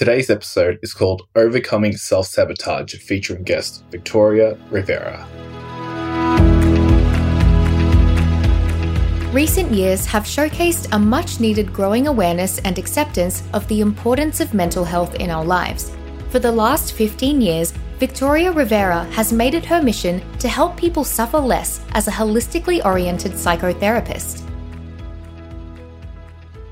[0.00, 5.28] Today's episode is called Overcoming Self Sabotage, featuring guest Victoria Rivera.
[9.30, 14.54] Recent years have showcased a much needed growing awareness and acceptance of the importance of
[14.54, 15.94] mental health in our lives.
[16.30, 21.04] For the last 15 years, Victoria Rivera has made it her mission to help people
[21.04, 24.48] suffer less as a holistically oriented psychotherapist.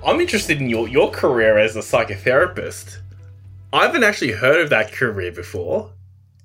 [0.02, 3.00] I'm interested in your, your career as a psychotherapist.
[3.72, 5.92] I haven't actually heard of that career before,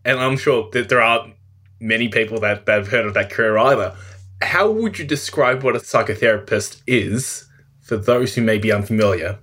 [0.03, 1.27] and I'm sure that there are
[1.79, 3.95] many people that, that have heard of that career either.
[4.41, 7.47] How would you describe what a psychotherapist is
[7.81, 9.39] for those who may be unfamiliar?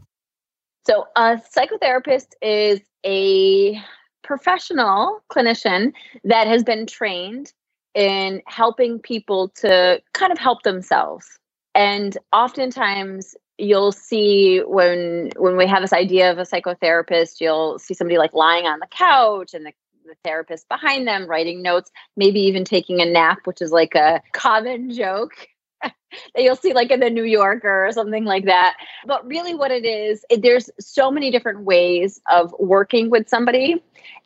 [0.86, 3.80] So, a psychotherapist is a
[4.22, 5.92] professional clinician
[6.24, 7.52] that has been trained
[7.94, 11.26] in helping people to kind of help themselves.
[11.74, 17.94] And oftentimes you'll see when when we have this idea of a psychotherapist, you'll see
[17.94, 19.72] somebody like lying on the couch and the
[20.10, 24.20] the therapist behind them writing notes, maybe even taking a nap, which is like a
[24.32, 25.48] common joke
[25.82, 25.92] that
[26.36, 28.76] you'll see like in the New Yorker or something like that.
[29.06, 33.82] But really, what it is, it, there's so many different ways of working with somebody.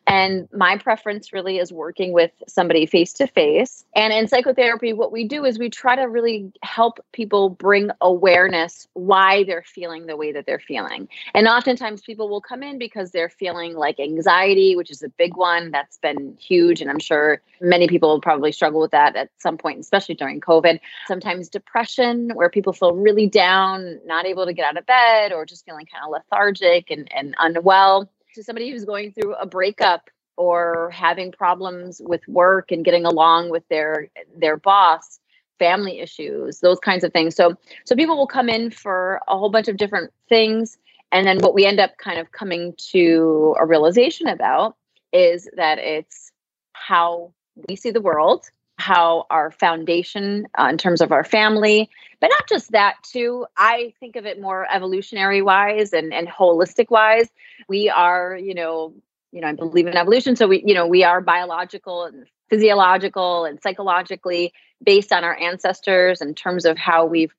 [0.06, 3.84] And my preference really is working with somebody face to face.
[3.96, 8.86] And in psychotherapy, what we do is we try to really help people bring awareness
[8.92, 11.08] why they're feeling the way that they're feeling.
[11.32, 15.36] And oftentimes people will come in because they're feeling like anxiety, which is a big
[15.36, 16.82] one that's been huge.
[16.82, 20.80] And I'm sure many people probably struggle with that at some point, especially during COVID.
[21.06, 25.46] Sometimes depression, where people feel really down, not able to get out of bed, or
[25.46, 30.10] just feeling kind of lethargic and, and unwell to somebody who's going through a breakup
[30.36, 35.20] or having problems with work and getting along with their their boss
[35.58, 37.36] family issues those kinds of things.
[37.36, 40.76] So so people will come in for a whole bunch of different things.
[41.12, 44.76] And then what we end up kind of coming to a realization about
[45.12, 46.32] is that it's
[46.72, 47.32] how
[47.68, 51.88] we see the world how our foundation uh, in terms of our family
[52.20, 53.44] but not just that too.
[53.54, 57.28] I think of it more evolutionary wise and, and holistic wise.
[57.68, 58.94] We are you know
[59.30, 63.44] you know i believe in evolution so we you know we are biological and physiological
[63.44, 67.34] and psychologically based on our ancestors in terms of how we've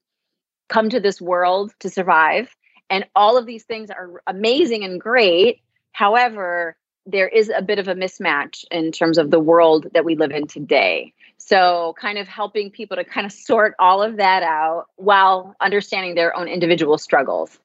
[0.68, 2.56] come to this world to survive.
[2.90, 5.62] And all of these things are amazing and great.
[5.91, 10.16] However there is a bit of a mismatch in terms of the world that we
[10.16, 11.13] live in today.
[11.38, 16.15] So, kind of helping people to kind of sort all of that out while understanding
[16.15, 17.59] their own individual struggles.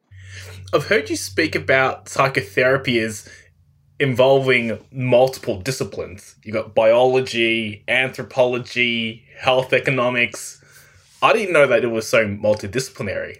[0.74, 3.28] I've heard you speak about psychotherapy as
[3.98, 6.36] involving multiple disciplines.
[6.42, 10.62] You've got biology, anthropology, health economics.
[11.22, 13.38] I didn't know that it was so multidisciplinary.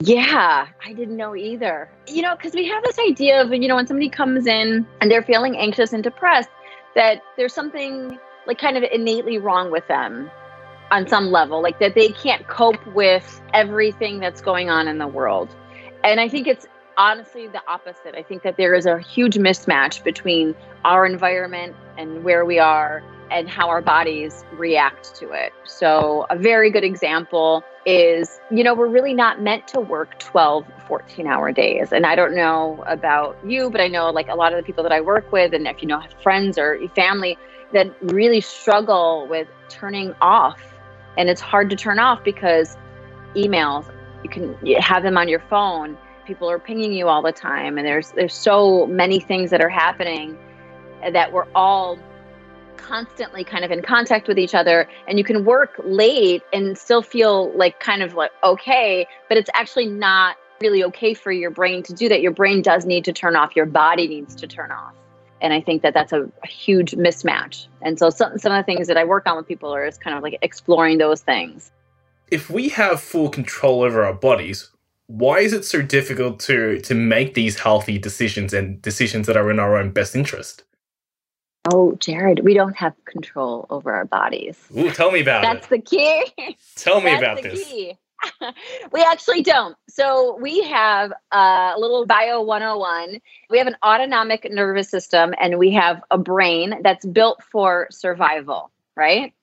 [0.00, 1.90] Yeah, I didn't know either.
[2.06, 5.10] You know, because we have this idea of, you know, when somebody comes in and
[5.10, 6.50] they're feeling anxious and depressed,
[6.94, 10.30] that there's something like kind of innately wrong with them
[10.92, 15.08] on some level, like that they can't cope with everything that's going on in the
[15.08, 15.54] world.
[16.04, 16.66] And I think it's
[16.96, 18.14] honestly the opposite.
[18.14, 20.54] I think that there is a huge mismatch between
[20.84, 25.52] our environment and where we are and how our bodies react to it.
[25.64, 30.66] So, a very good example is, you know, we're really not meant to work 12,
[30.86, 31.92] 14 hour days.
[31.92, 34.82] And I don't know about you, but I know like a lot of the people
[34.82, 37.38] that I work with, and if you know, friends or family
[37.72, 40.60] that really struggle with turning off.
[41.16, 42.76] And it's hard to turn off because
[43.34, 43.90] emails,
[44.22, 45.96] you can have them on your phone.
[46.26, 47.78] People are pinging you all the time.
[47.78, 50.38] And there's, there's so many things that are happening
[51.02, 51.98] that we're all
[52.78, 57.02] constantly kind of in contact with each other and you can work late and still
[57.02, 61.82] feel like kind of like okay but it's actually not really okay for your brain
[61.84, 62.20] to do that.
[62.20, 63.54] Your brain does need to turn off.
[63.54, 64.94] Your body needs to turn off.
[65.40, 67.68] And i think that that's a, a huge mismatch.
[67.80, 69.98] And so some, some of the things that i work on with people are is
[69.98, 71.70] kind of like exploring those things.
[72.30, 74.70] If we have full control over our bodies
[75.08, 79.50] why is it so difficult to to make these healthy decisions and decisions that are
[79.50, 80.64] in our own best interest
[81.70, 84.58] Oh, Jared, we don't have control over our bodies.
[84.76, 85.46] Ooh, tell me about it.
[85.46, 85.70] That's it.
[85.70, 86.56] the key.
[86.76, 87.68] Tell me about this.
[87.68, 87.98] Key.
[88.92, 89.76] we actually don't.
[89.88, 93.20] So we have a little bio 101.
[93.50, 98.70] We have an autonomic nervous system and we have a brain that's built for survival,
[98.96, 99.34] right?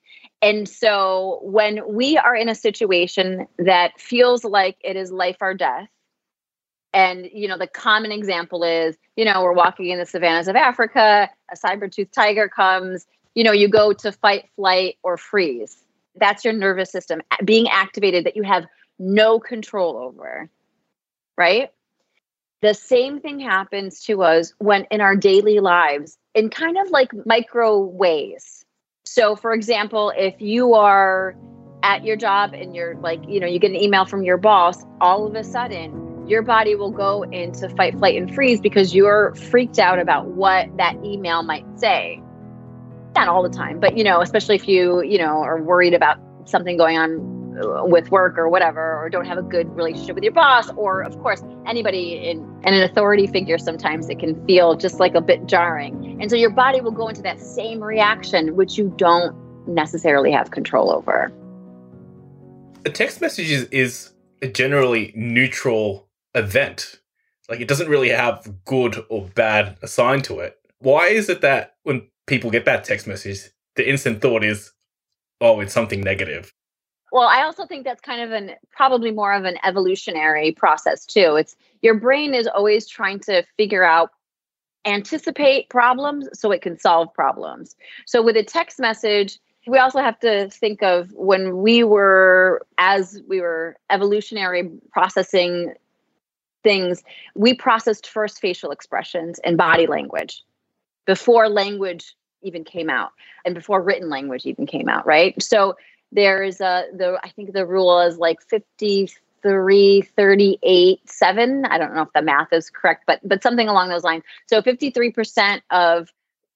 [0.42, 5.54] And so when we are in a situation that feels like it is life or
[5.54, 5.88] death,
[6.96, 10.56] and, you know, the common example is, you know, we're walking in the savannas of
[10.56, 13.06] Africa, a saber-toothed tiger comes,
[13.36, 15.76] you know, you go to fight, flight, or freeze.
[16.16, 18.66] That's your nervous system being activated that you have
[18.98, 20.50] no control over,
[21.38, 21.70] right?
[22.62, 27.12] The same thing happens to us when in our daily lives in kind of like
[27.26, 28.64] micro ways.
[29.04, 31.36] So, for example, if you are
[31.84, 34.82] at your job and you're like, you know, you get an email from your boss,
[35.02, 39.34] all of a sudden your body will go into fight, flight, and freeze because you're
[39.36, 42.22] freaked out about what that email might say.
[43.16, 46.18] Not all the time, but you know, especially if you, you know, are worried about
[46.46, 50.24] something going on uh, with work or whatever, or don't have a good relationship with
[50.24, 54.76] your boss, or of course, anybody in, in an authority figure, sometimes it can feel
[54.76, 56.18] just like a bit jarring.
[56.22, 59.36] And so your body will go into that same reaction, which you don't
[59.68, 61.32] necessarily have control over.
[62.86, 64.12] A text message is, is
[64.54, 66.05] generally neutral
[66.36, 67.00] event.
[67.50, 70.58] Like it doesn't really have good or bad assigned to it.
[70.80, 73.40] Why is it that when people get that text message,
[73.76, 74.72] the instant thought is,
[75.42, 76.54] oh, it's something negative?
[77.12, 81.36] Well, I also think that's kind of an probably more of an evolutionary process too.
[81.36, 84.12] It's your brain is always trying to figure out
[84.86, 87.76] anticipate problems so it can solve problems.
[88.06, 93.22] So with a text message, we also have to think of when we were as
[93.28, 95.74] we were evolutionary processing
[96.66, 97.04] things,
[97.36, 100.44] we processed first facial expressions and body language
[101.06, 103.12] before language even came out
[103.46, 105.42] and before written language even came out, right?
[105.42, 105.78] So
[106.12, 111.66] there's a the I think the rule is like 53 38 7.
[111.66, 114.24] I don't know if the math is correct, but but something along those lines.
[114.48, 116.10] So 53% of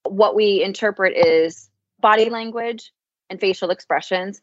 [0.03, 1.69] what we interpret is
[2.00, 2.91] body language
[3.29, 4.41] and facial expressions.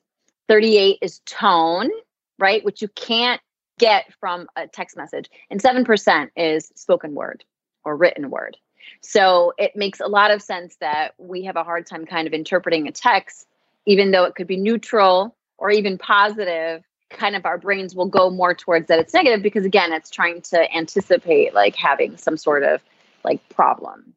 [0.49, 1.91] 38 is tone,
[2.39, 2.65] right?
[2.65, 3.41] Which you can't
[3.79, 5.29] get from a text message.
[5.51, 7.45] And 7% is spoken word
[7.85, 8.57] or written word.
[9.01, 12.33] So it makes a lot of sense that we have a hard time kind of
[12.33, 13.47] interpreting a text
[13.87, 18.29] even though it could be neutral or even positive, kind of our brains will go
[18.29, 22.65] more towards that it's negative because again, it's trying to anticipate like having some sort
[22.65, 22.83] of
[23.25, 24.15] like problem.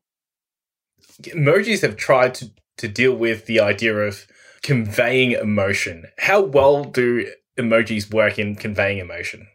[1.22, 4.26] Emojis have tried to, to deal with the idea of
[4.64, 6.06] conveying emotion.
[6.18, 9.48] How well do emojis work in conveying emotion?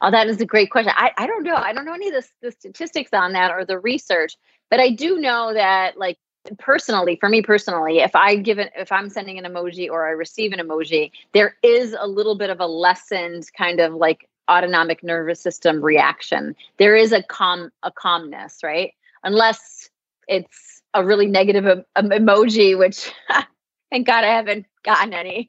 [0.00, 0.92] Oh, that is a great question.
[0.96, 1.54] I, I don't know.
[1.54, 4.36] I don't know any of the, the statistics on that or the research,
[4.68, 6.18] but I do know that like
[6.58, 10.10] personally for me personally if i give it if i'm sending an emoji or i
[10.10, 15.04] receive an emoji there is a little bit of a lessened kind of like autonomic
[15.04, 18.92] nervous system reaction there is a calm a calmness right
[19.22, 19.88] unless
[20.26, 23.12] it's a really negative em- emoji which
[23.92, 25.48] thank god i haven't gotten any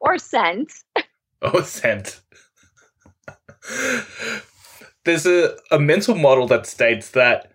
[0.00, 0.72] or sent.
[1.42, 2.20] oh sent.
[5.04, 7.52] there's a, a mental model that states that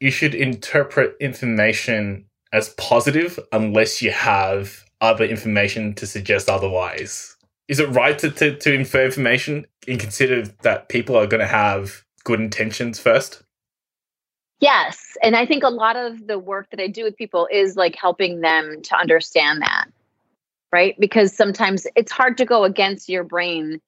[0.00, 7.36] you should interpret information as positive unless you have other information to suggest otherwise.
[7.68, 11.46] Is it right to, to, to infer information and consider that people are going to
[11.46, 13.42] have good intentions first?
[14.60, 15.16] Yes.
[15.22, 17.96] And I think a lot of the work that I do with people is like
[17.96, 19.86] helping them to understand that,
[20.72, 20.98] right?
[20.98, 23.80] Because sometimes it's hard to go against your brain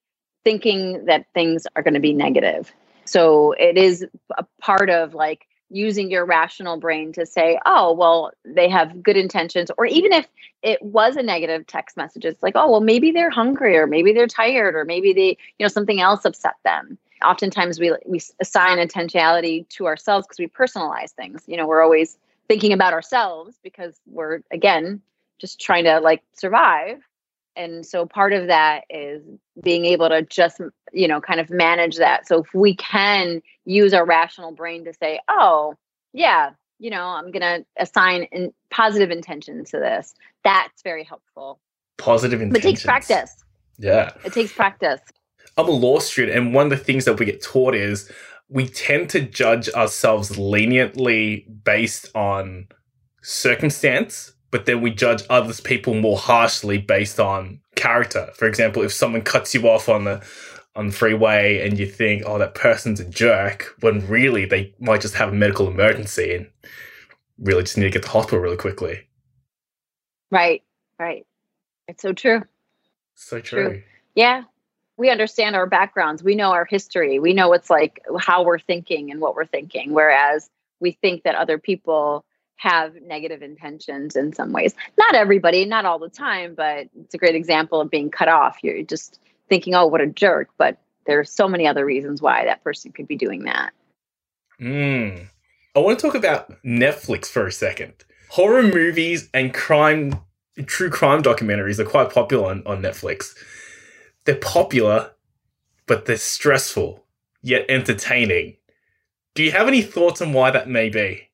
[0.43, 2.71] thinking that things are going to be negative.
[3.05, 4.05] So it is
[4.37, 9.17] a part of like using your rational brain to say, oh, well, they have good
[9.17, 9.71] intentions.
[9.77, 10.27] Or even if
[10.61, 14.13] it was a negative text message, it's like, oh, well, maybe they're hungry or maybe
[14.13, 16.97] they're tired or maybe they, you know, something else upset them.
[17.23, 21.43] Oftentimes we, we assign intentionality to ourselves because we personalize things.
[21.47, 25.01] You know, we're always thinking about ourselves because we're, again,
[25.39, 26.97] just trying to like survive.
[27.55, 29.23] And so part of that is
[29.61, 30.59] being able to just
[30.91, 32.27] you know kind of manage that.
[32.27, 35.75] So if we can use our rational brain to say oh
[36.13, 40.13] yeah you know i'm going to assign in positive intention to this
[40.45, 41.59] that's very helpful.
[41.97, 43.43] Positive intention it takes practice.
[43.77, 44.11] Yeah.
[44.23, 45.01] It takes practice.
[45.57, 48.09] I'm a law student and one of the things that we get taught is
[48.47, 52.67] we tend to judge ourselves leniently based on
[53.23, 58.29] circumstance but then we judge others people more harshly based on character.
[58.35, 60.25] For example, if someone cuts you off on the
[60.75, 65.01] on the freeway and you think, oh, that person's a jerk, when really they might
[65.01, 66.47] just have a medical emergency and
[67.39, 69.07] really just need to get to the hospital really quickly.
[70.31, 70.63] Right,
[70.99, 71.25] right.
[71.87, 72.43] It's so true.
[73.13, 73.69] So true.
[73.69, 73.83] true.
[74.15, 74.43] Yeah.
[74.97, 76.23] We understand our backgrounds.
[76.23, 77.19] We know our history.
[77.19, 79.93] We know what's like how we're thinking and what we're thinking.
[79.93, 80.49] Whereas
[80.79, 82.25] we think that other people
[82.57, 84.73] have negative intentions in some ways.
[84.97, 88.57] Not everybody, not all the time, but it's a great example of being cut off.
[88.63, 89.19] You're just
[89.49, 90.49] thinking, oh, what a jerk.
[90.57, 93.71] But there's so many other reasons why that person could be doing that.
[94.59, 95.27] Mm.
[95.75, 97.93] I want to talk about Netflix for a second.
[98.29, 100.19] Horror movies and crime,
[100.65, 103.35] true crime documentaries are quite popular on, on Netflix.
[104.23, 105.11] They're popular,
[105.85, 107.05] but they're stressful.
[107.45, 108.57] yet entertaining.
[109.35, 111.24] Do you have any thoughts on why that may be?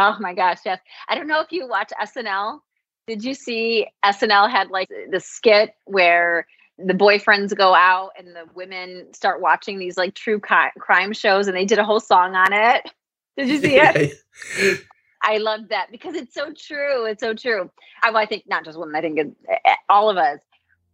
[0.00, 0.78] Oh my gosh, yes.
[1.08, 2.60] I don't know if you watch SNL.
[3.08, 6.46] Did you see SNL had like the skit where
[6.78, 11.56] the boyfriends go out and the women start watching these like true crime shows and
[11.56, 12.88] they did a whole song on it?
[13.36, 14.84] Did you see it?
[15.22, 17.04] I love that because it's so true.
[17.04, 17.68] It's so true.
[18.02, 18.94] I, well, I think not just women.
[18.94, 20.38] I think eh, eh, all of us.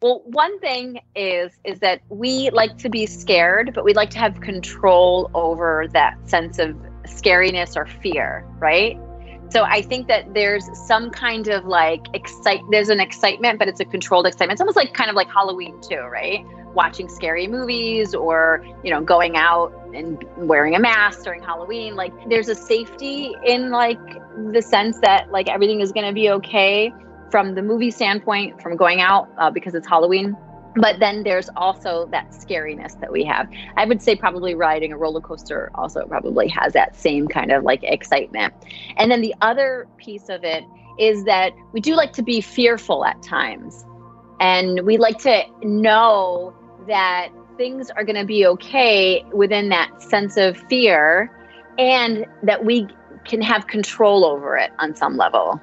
[0.00, 4.18] Well, one thing is is that we like to be scared, but we like to
[4.18, 6.74] have control over that sense of
[7.06, 8.98] scariness or fear, right?
[9.50, 12.60] So I think that there's some kind of like excite.
[12.70, 14.52] There's an excitement, but it's a controlled excitement.
[14.52, 16.44] It's almost like kind of like Halloween too, right?
[16.74, 21.94] Watching scary movies or you know going out and wearing a mask during Halloween.
[21.94, 24.00] Like there's a safety in like
[24.52, 26.92] the sense that like everything is to be okay
[27.30, 30.36] from the movie standpoint, from going out uh, because it's Halloween
[30.76, 33.48] but then there's also that scariness that we have.
[33.76, 37.64] I would say probably riding a roller coaster also probably has that same kind of
[37.64, 38.52] like excitement.
[38.96, 40.64] And then the other piece of it
[40.98, 43.84] is that we do like to be fearful at times.
[44.40, 46.54] And we like to know
[46.88, 51.30] that things are going to be okay within that sense of fear
[51.78, 52.88] and that we
[53.24, 55.60] can have control over it on some level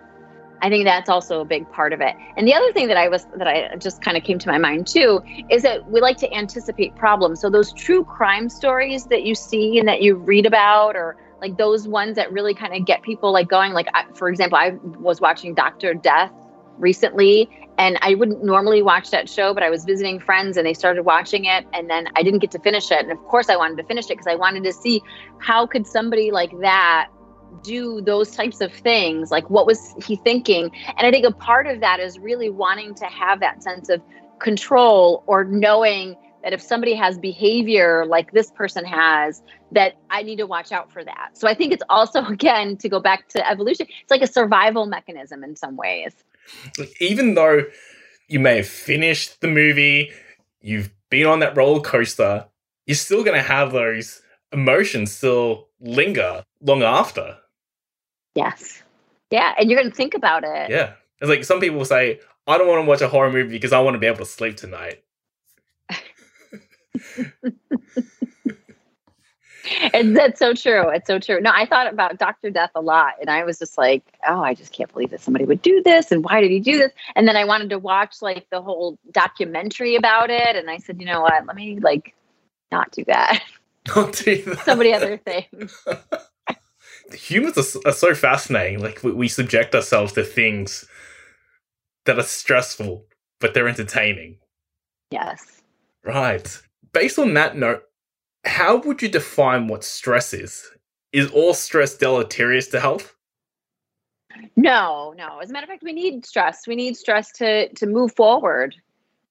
[0.62, 2.16] I think that's also a big part of it.
[2.38, 4.58] And the other thing that I was that I just kind of came to my
[4.58, 7.42] mind too is that we like to anticipate problems.
[7.42, 11.58] So those true crime stories that you see and that you read about or like
[11.58, 15.20] those ones that really kind of get people like going like for example, I was
[15.20, 15.96] watching Dr.
[15.96, 16.32] Death
[16.78, 20.74] recently and I wouldn't normally watch that show but I was visiting friends and they
[20.74, 23.56] started watching it and then I didn't get to finish it and of course I
[23.56, 25.02] wanted to finish it because I wanted to see
[25.40, 27.10] how could somebody like that
[27.64, 30.72] do those types of things like what was he thinking?
[30.98, 34.02] And i think a part of that is really wanting to have that sense of
[34.40, 40.38] control or knowing that if somebody has behavior like this person has that i need
[40.38, 41.30] to watch out for that.
[41.34, 44.86] So i think it's also again to go back to evolution it's like a survival
[44.86, 46.14] mechanism in some ways.
[47.00, 47.66] Even though
[48.28, 50.12] you may have finished the movie
[50.62, 52.46] you've been on that roller coaster
[52.86, 57.38] you're still going to have those emotions still linger long after
[58.36, 58.82] Yes.
[59.30, 60.70] Yeah, and you're going to think about it.
[60.70, 60.94] Yeah.
[61.20, 63.80] It's like some people say, I don't want to watch a horror movie because I
[63.80, 65.04] want to be able to sleep tonight.
[69.94, 70.90] and that's so true.
[70.90, 71.40] It's so true.
[71.40, 72.50] No, I thought about Dr.
[72.50, 75.46] Death a lot and I was just like, oh, I just can't believe that somebody
[75.46, 76.92] would do this and why did he do this?
[77.16, 81.00] And then I wanted to watch like the whole documentary about it and I said,
[81.00, 81.46] you know what?
[81.46, 82.14] Let me like
[82.72, 83.42] not do that.
[83.86, 84.60] Don't do that.
[84.66, 85.76] so many other things
[87.14, 88.80] humans are, are so fascinating.
[88.80, 90.86] Like we, we subject ourselves to things
[92.06, 93.06] that are stressful,
[93.40, 94.38] but they're entertaining.
[95.12, 95.62] Yes.
[96.04, 96.62] Right.
[96.94, 97.84] Based on that note,
[98.46, 100.66] how would you define what stress is?
[101.14, 103.16] Is all stress deleterious to health?
[104.56, 105.40] No, no.
[105.40, 106.66] As a matter of fact, we need stress.
[106.68, 108.76] We need stress to to move forward,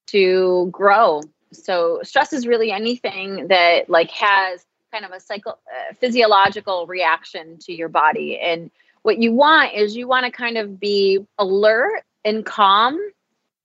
[0.07, 1.21] to grow.
[1.51, 7.57] So stress is really anything that like has kind of a psycho uh, physiological reaction
[7.59, 8.39] to your body.
[8.39, 8.69] And
[9.03, 12.99] what you want is you want to kind of be alert and calm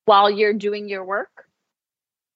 [0.06, 1.49] while you're doing your work.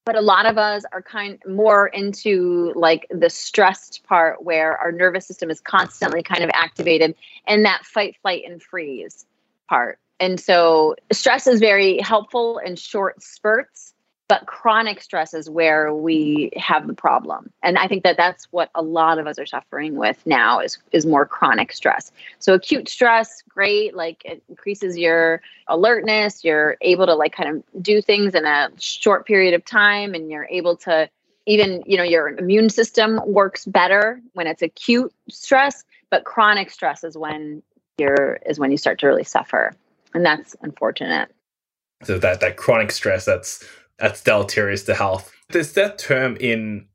[0.05, 4.91] But a lot of us are kind more into like the stressed part where our
[4.91, 7.15] nervous system is constantly kind of activated
[7.47, 9.27] and that fight flight and freeze
[9.69, 9.99] part.
[10.19, 13.90] And so stress is very helpful in short spurts
[14.31, 17.51] but chronic stress is where we have the problem.
[17.65, 20.79] And i think that that's what a lot of us are suffering with now is
[20.93, 22.13] is more chronic stress.
[22.39, 26.45] So acute stress great like it increases your alertness.
[26.45, 30.31] You're able to like kind of do things in a short period of time and
[30.31, 31.11] you're able to
[31.47, 37.03] even you know your immune system works better when it's acute stress but chronic stress
[37.03, 37.65] is when
[37.99, 39.75] you're is when you start to really suffer.
[40.15, 41.35] And that's unfortunate.
[42.05, 43.65] So that that chronic stress that's
[44.01, 45.33] that's deleterious to health.
[45.51, 46.87] There's that term in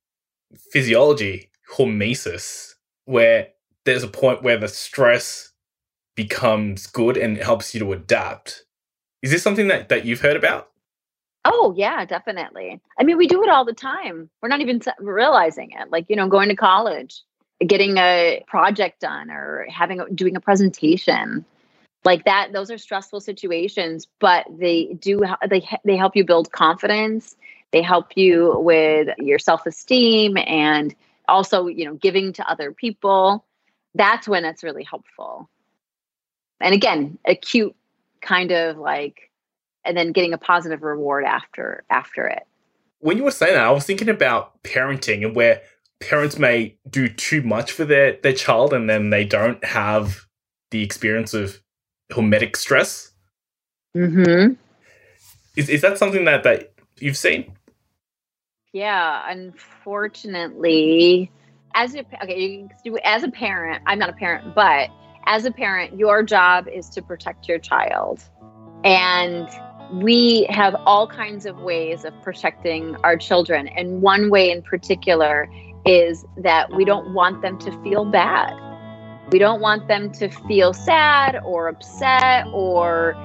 [0.71, 2.74] physiology, hormesis,
[3.05, 3.50] where
[3.85, 5.51] there's a point where the stress
[6.15, 8.65] becomes good and helps you to adapt.
[9.21, 10.69] Is this something that, that you've heard about?
[11.43, 12.81] Oh, yeah, definitely.
[13.00, 14.29] I mean, we do it all the time.
[14.41, 15.91] We're not even realizing it.
[15.91, 17.21] Like, you know, going to college,
[17.65, 21.45] getting a project done or having doing a presentation
[22.05, 27.35] like that those are stressful situations but they do they they help you build confidence.
[27.71, 30.95] They help you with your self-esteem and
[31.27, 33.43] also you know giving to other people.
[33.95, 35.50] That's when it's really helpful.
[36.62, 37.75] And again acute
[38.21, 39.31] kind of like
[39.83, 42.43] and then getting a positive reward after after it.
[43.00, 45.62] When you were saying that i was thinking about parenting and where
[46.00, 50.25] parents may do too much for their, their child and then they don't have
[50.71, 51.62] the experience of
[52.12, 53.12] hormetic stress.
[53.95, 54.53] Mm-hmm.
[55.55, 57.51] Is, is that something that, that you've seen?
[58.74, 61.31] Yeah, unfortunately,
[61.75, 64.89] as a okay, you, as a parent, I'm not a parent, but
[65.25, 68.21] as a parent, your job is to protect your child.
[68.83, 69.47] And
[69.93, 73.67] we have all kinds of ways of protecting our children.
[73.69, 75.50] And one way in particular
[75.85, 78.53] is that we don't want them to feel bad.
[79.32, 83.15] We don't want them to feel sad or upset or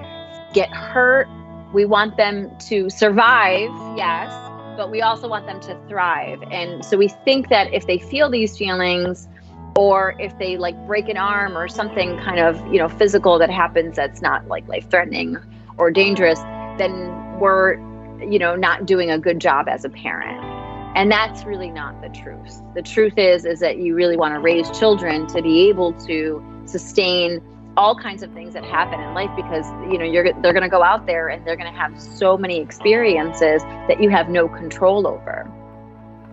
[0.52, 1.28] get hurt.
[1.73, 4.33] We want them to survive, yes,
[4.76, 6.42] but we also want them to thrive.
[6.50, 9.28] And so we think that if they feel these feelings,
[9.76, 13.50] or if they like break an arm or something kind of you know physical that
[13.50, 15.37] happens that's not like life threatening
[15.78, 16.40] or dangerous
[16.76, 17.75] then we're
[18.21, 20.50] you know not doing a good job as a parent
[20.94, 22.61] and that's really not the truth.
[22.75, 26.42] The truth is is that you really want to raise children to be able to
[26.66, 27.40] sustain
[27.76, 30.68] all kinds of things that happen in life because you know you're they're going to
[30.68, 34.49] go out there and they're going to have so many experiences that you have no
[34.49, 35.50] control over.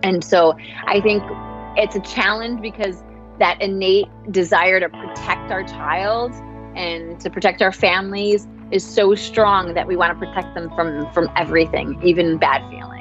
[0.02, 1.22] And so i think
[1.76, 3.02] it's a challenge because
[3.38, 6.32] that innate desire to protect our child
[6.74, 11.10] and to protect our families is so strong that we want to protect them from
[11.12, 12.97] from everything even bad feelings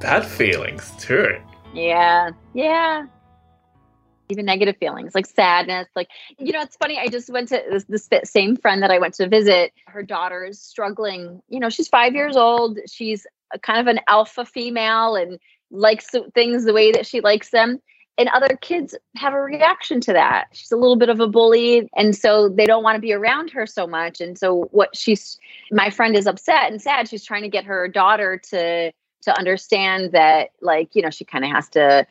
[0.00, 1.36] bad feelings too.
[1.72, 3.06] Yeah yeah.
[4.30, 6.08] Even negative feelings like sadness like
[6.38, 9.12] you know it's funny i just went to this, this same friend that i went
[9.12, 13.26] to visit her daughter is struggling you know she's five years old she's
[13.60, 15.38] kind of an alpha female and
[15.70, 17.78] likes things the way that she likes them
[18.16, 20.46] and other kids have a reaction to that.
[20.52, 23.50] She's a little bit of a bully and so they don't want to be around
[23.50, 25.38] her so much and so what she's
[25.72, 28.92] my friend is upset and sad she's trying to get her daughter to
[29.24, 32.06] to understand that like you know she kind of has to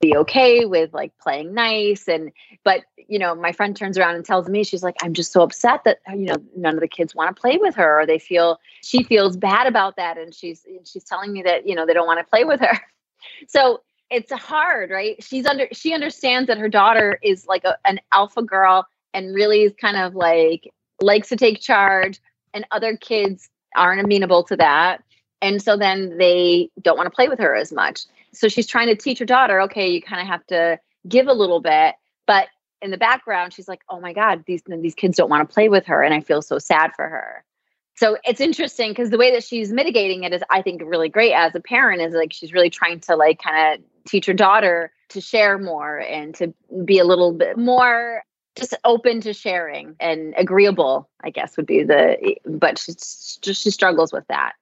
[0.00, 2.30] be okay with like playing nice and
[2.62, 5.42] but you know my friend turns around and tells me she's like i'm just so
[5.42, 8.18] upset that you know none of the kids want to play with her or they
[8.18, 11.94] feel she feels bad about that and she's she's telling me that you know they
[11.94, 12.78] don't want to play with her
[13.48, 13.80] so
[14.10, 15.22] it's hard, right?
[15.22, 19.62] She's under she understands that her daughter is like a, an alpha girl and really
[19.62, 22.20] is kind of like likes to take charge
[22.54, 25.02] and other kids aren't amenable to that.
[25.40, 28.02] And so then they don't want to play with her as much.
[28.32, 31.32] So she's trying to teach her daughter, okay, you kind of have to give a
[31.32, 31.94] little bit,
[32.26, 32.48] but
[32.82, 35.68] in the background she's like, "Oh my god, these these kids don't want to play
[35.68, 37.44] with her and I feel so sad for her."
[37.98, 41.32] so it's interesting because the way that she's mitigating it is i think really great
[41.32, 44.92] as a parent is like she's really trying to like kind of teach her daughter
[45.08, 48.22] to share more and to be a little bit more
[48.56, 52.92] just open to sharing and agreeable i guess would be the but she
[53.52, 54.52] she struggles with that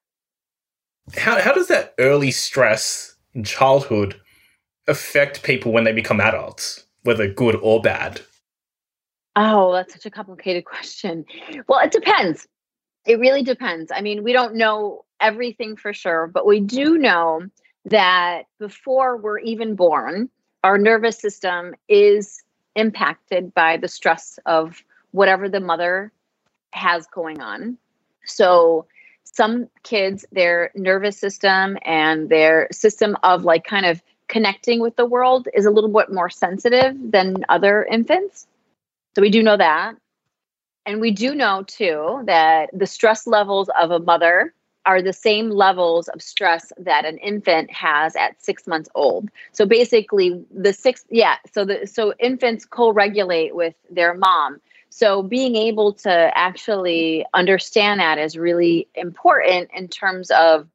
[1.16, 4.20] how, how does that early stress in childhood
[4.88, 8.20] affect people when they become adults whether good or bad?
[9.36, 11.24] Oh that's such a complicated question.
[11.68, 12.48] Well it depends.
[13.06, 13.92] It really depends.
[13.94, 17.42] I mean we don't know everything for sure but we do know
[17.86, 20.28] that before we're even born,
[20.64, 22.42] our nervous system is
[22.74, 26.12] impacted by the stress of whatever the mother
[26.72, 27.78] has going on.
[28.24, 28.86] So,
[29.34, 35.06] some kids, their nervous system and their system of like kind of connecting with the
[35.06, 38.46] world is a little bit more sensitive than other infants.
[39.14, 39.94] So, we do know that.
[40.86, 44.54] And we do know too that the stress levels of a mother
[44.86, 49.28] are the same levels of stress that an infant has at six months old.
[49.52, 51.36] So basically, the six, yeah.
[51.52, 54.60] So the so infants co-regulate with their mom.
[54.96, 60.66] So being able to actually understand that is really important in terms of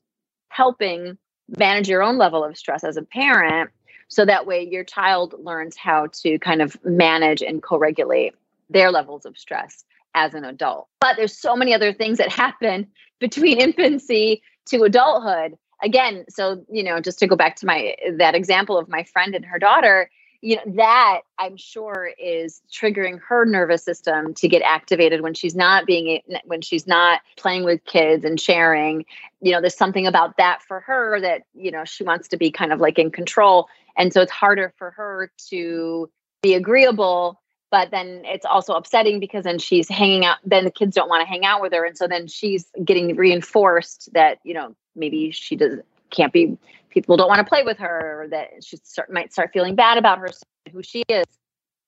[0.49, 1.17] helping
[1.57, 3.71] manage your own level of stress as a parent.
[4.09, 8.35] So that way, your child learns how to kind of manage and co-regulate
[8.69, 10.87] their levels of stress as an adult.
[10.99, 12.85] But there's so many other things that happen
[13.19, 15.57] between infancy to adulthood.
[15.81, 19.33] Again, so you know, just to go back to my that example of my friend
[19.33, 24.63] and her daughter, you know, that I'm sure is triggering her nervous system to get
[24.63, 29.05] activated when she's not being when she's not playing with kids and sharing.
[29.41, 32.51] You know, there's something about that for her that, you know, she wants to be
[32.51, 33.67] kind of like in control.
[33.95, 36.09] And so it's harder for her to
[36.41, 40.95] be agreeable but then it's also upsetting because then she's hanging out then the kids
[40.95, 44.53] don't want to hang out with her and so then she's getting reinforced that you
[44.53, 46.57] know maybe she does can't be
[46.91, 49.97] people don't want to play with her or that she start, might start feeling bad
[49.97, 50.29] about her
[50.71, 51.25] who she is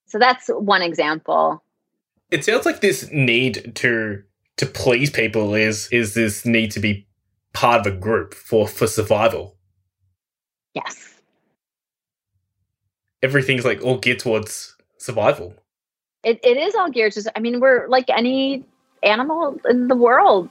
[0.08, 1.64] so that's one example
[2.32, 4.22] it sounds like this need to
[4.58, 7.08] to please people is is this need to be
[7.54, 9.56] part of a group for for survival
[10.74, 11.14] yes
[13.24, 15.54] everything's like all geared towards survival.
[16.24, 18.64] It, it is all geared to, I mean, we're like any
[19.04, 20.50] animal in the world.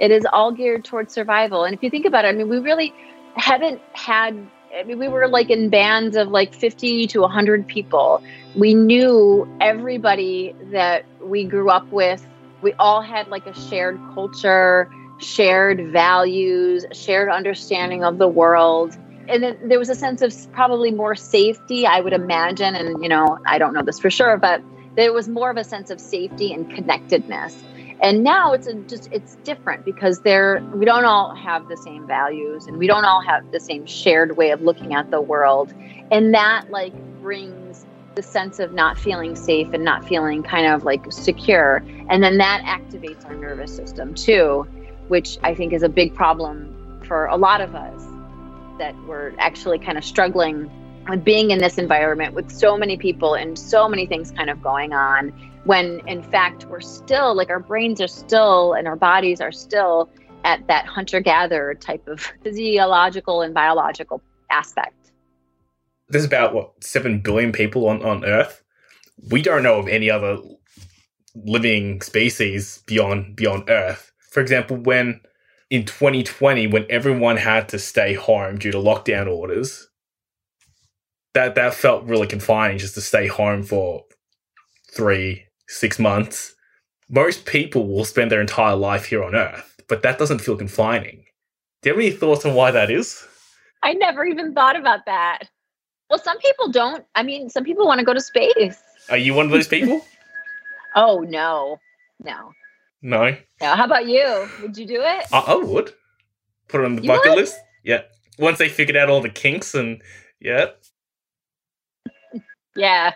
[0.00, 1.64] It is all geared towards survival.
[1.64, 2.92] And if you think about it, I mean, we really
[3.36, 8.22] haven't had, I mean, we were like in bands of like 50 to 100 people.
[8.56, 12.26] We knew everybody that we grew up with.
[12.62, 18.96] We all had like a shared culture, shared values, shared understanding of the world.
[19.28, 22.74] And then there was a sense of probably more safety, I would imagine.
[22.74, 24.62] And, you know, I don't know this for sure, but
[24.96, 27.62] there was more of a sense of safety and connectedness
[28.02, 32.06] and now it's a, just it's different because there we don't all have the same
[32.06, 35.72] values and we don't all have the same shared way of looking at the world.
[36.10, 40.84] And that like brings the sense of not feeling safe and not feeling kind of
[40.84, 41.76] like secure.
[42.10, 44.66] And then that activates our nervous system too
[45.08, 46.74] which i think is a big problem
[47.06, 48.02] for a lot of us
[48.78, 50.70] that we're actually kind of struggling
[51.08, 54.62] with being in this environment with so many people and so many things kind of
[54.62, 55.32] going on
[55.64, 60.08] when in fact we're still like our brains are still and our bodies are still
[60.44, 64.20] at that hunter gatherer type of physiological and biological
[64.50, 65.12] aspect.
[66.08, 68.62] There's about what 7 billion people on, on Earth.
[69.30, 70.38] We don't know of any other
[71.34, 74.12] living species beyond beyond Earth.
[74.30, 75.20] For example, when
[75.70, 79.88] in 2020 when everyone had to stay home due to lockdown orders,
[81.34, 84.04] that that felt really confining just to stay home for
[84.92, 86.54] three six months,
[87.08, 91.24] most people will spend their entire life here on Earth, but that doesn't feel confining.
[91.82, 93.26] Do you have any thoughts on why that is?
[93.82, 95.48] I never even thought about that.
[96.08, 97.04] Well, some people don't.
[97.14, 98.78] I mean, some people want to go to space.
[99.10, 100.04] Are you one of those people?
[100.96, 101.78] oh, no.
[102.22, 102.52] No.
[103.00, 103.36] No.
[103.60, 103.74] No.
[103.74, 104.46] How about you?
[104.62, 105.24] Would you do it?
[105.32, 105.92] I, I would.
[106.68, 107.40] Put it on the You bucket would?
[107.40, 107.56] list.
[107.82, 108.02] Yeah.
[108.38, 110.00] Once they figured out all the kinks and
[110.40, 110.66] yeah.
[112.76, 113.14] Yeah.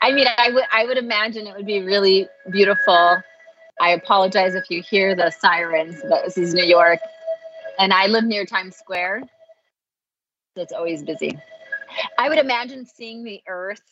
[0.00, 3.20] I mean, I would I would imagine it would be really beautiful.
[3.80, 6.98] I apologize if you hear the sirens, but this is New York,
[7.78, 9.22] and I live near Times Square,
[10.54, 11.38] so it's always busy.
[12.18, 13.82] I would imagine seeing the Earth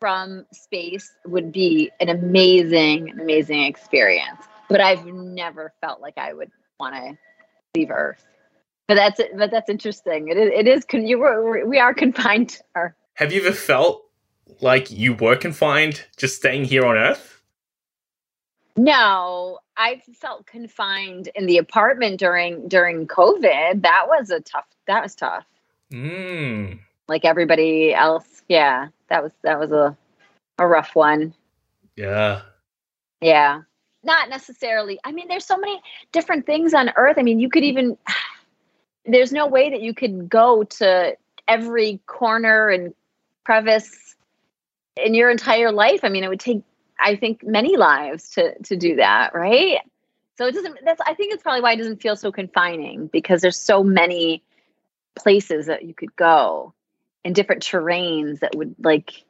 [0.00, 4.40] from space would be an amazing, amazing experience.
[4.68, 7.18] But I've never felt like I would want to
[7.74, 8.24] leave Earth.
[8.88, 10.28] But that's but that's interesting.
[10.28, 14.05] It is it is you were, we are confined to our Have you ever felt
[14.60, 17.42] like you were confined just staying here on Earth?
[18.76, 23.82] No, I felt confined in the apartment during during COVID.
[23.82, 24.66] That was a tough.
[24.86, 25.44] That was tough.
[25.92, 26.78] Mm.
[27.08, 28.88] Like everybody else, yeah.
[29.08, 29.96] That was that was a
[30.58, 31.34] a rough one.
[31.96, 32.42] Yeah.
[33.20, 33.62] Yeah.
[34.02, 35.00] Not necessarily.
[35.04, 35.80] I mean, there's so many
[36.12, 37.16] different things on Earth.
[37.18, 37.96] I mean, you could even.
[39.08, 42.92] There's no way that you could go to every corner and
[43.44, 44.15] crevice
[44.96, 46.00] in your entire life.
[46.02, 46.62] I mean, it would take,
[46.98, 49.78] I think, many lives to to do that, right?
[50.38, 50.78] So it doesn't.
[50.84, 51.00] That's.
[51.06, 54.42] I think it's probably why it doesn't feel so confining because there's so many
[55.14, 56.74] places that you could go
[57.24, 59.24] and different terrains that would like,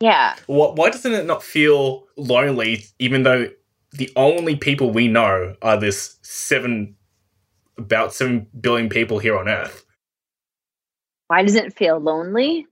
[0.00, 0.36] yeah.
[0.46, 3.48] Why, why doesn't it not feel lonely, even though
[3.92, 6.94] the only people we know are this seven,
[7.76, 9.84] about seven billion people here on Earth?
[11.28, 12.66] Why does it feel lonely?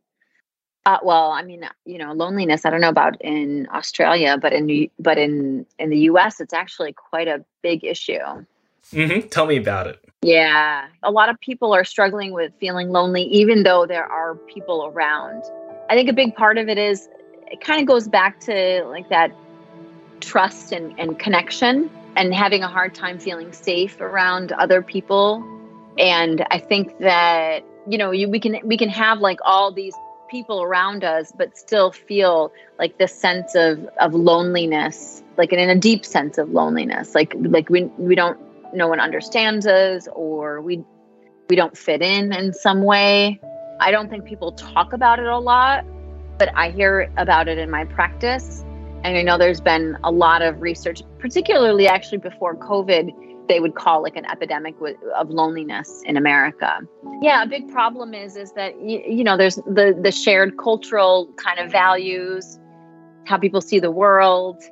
[0.87, 2.65] Uh, well, I mean, you know, loneliness.
[2.65, 6.55] I don't know about in Australia, but in the- but in in the U.S., it's
[6.55, 8.19] actually quite a big issue.
[8.91, 10.01] hmm Tell me about it.
[10.23, 14.87] Yeah, a lot of people are struggling with feeling lonely, even though there are people
[14.87, 15.43] around.
[15.89, 17.09] I think a big part of it is
[17.47, 19.33] it kind of goes back to like that
[20.21, 25.43] trust and, and connection and having a hard time feeling safe around other people.
[25.99, 29.95] And I think that you know you, we can we can have like all these
[30.31, 35.77] people around us, but still feel like this sense of of loneliness, like in a
[35.77, 38.39] deep sense of loneliness, like like we we don't
[38.73, 40.85] no one understands us or we
[41.49, 43.41] we don't fit in in some way.
[43.81, 45.85] I don't think people talk about it a lot,
[46.39, 48.65] but I hear about it in my practice.
[49.03, 53.11] And I know there's been a lot of research, particularly actually before COVID,
[53.51, 54.77] they would call like an epidemic
[55.17, 56.79] of loneliness in America.
[57.21, 61.59] Yeah, a big problem is is that you, know there's the the shared cultural kind
[61.59, 62.61] of values,
[63.27, 64.63] how people see the world,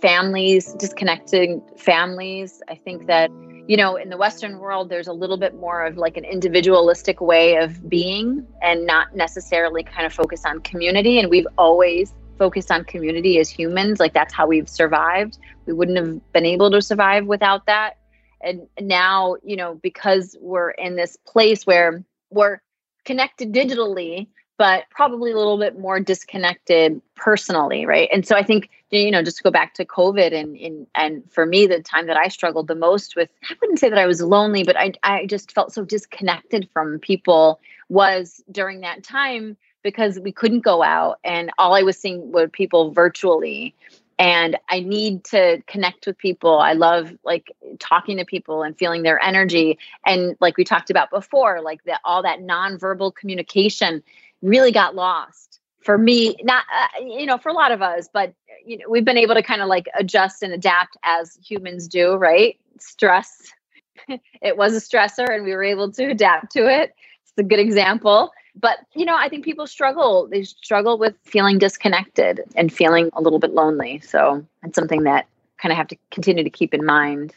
[0.00, 2.62] families, disconnecting families.
[2.68, 3.28] I think that,
[3.66, 7.20] you know, in the Western world, there's a little bit more of like an individualistic
[7.20, 11.18] way of being and not necessarily kind of focus on community.
[11.18, 14.00] And we've always focused on community as humans.
[14.00, 15.38] Like that's how we've survived.
[15.66, 17.98] We wouldn't have been able to survive without that.
[18.40, 22.60] And now, you know, because we're in this place where we're
[23.04, 28.08] connected digitally, but probably a little bit more disconnected personally, right?
[28.12, 31.32] And so I think you know just to go back to COVID and and and
[31.32, 34.06] for me the time that I struggled the most with I wouldn't say that I
[34.06, 39.56] was lonely, but I I just felt so disconnected from people was during that time
[39.86, 43.72] because we couldn't go out and all I was seeing were people virtually
[44.18, 46.58] and I need to connect with people.
[46.58, 49.78] I love like talking to people and feeling their energy.
[50.04, 54.02] And like we talked about before, like that all that nonverbal communication
[54.42, 56.34] really got lost for me.
[56.42, 59.36] Not uh, you know for a lot of us, but you know we've been able
[59.36, 62.58] to kind of like adjust and adapt as humans do, right?
[62.80, 63.52] Stress.
[64.42, 66.92] it was a stressor, and we were able to adapt to it.
[67.22, 70.28] It's a good example but, you know, I think people struggle.
[70.30, 74.00] They struggle with feeling disconnected and feeling a little bit lonely.
[74.00, 75.26] So it's something that
[75.58, 77.34] kind of have to continue to keep in mind.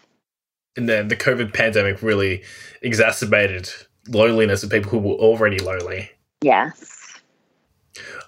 [0.76, 2.44] And then the COVID pandemic really
[2.82, 3.70] exacerbated
[4.08, 6.10] loneliness of people who were already lonely.
[6.42, 7.20] Yes.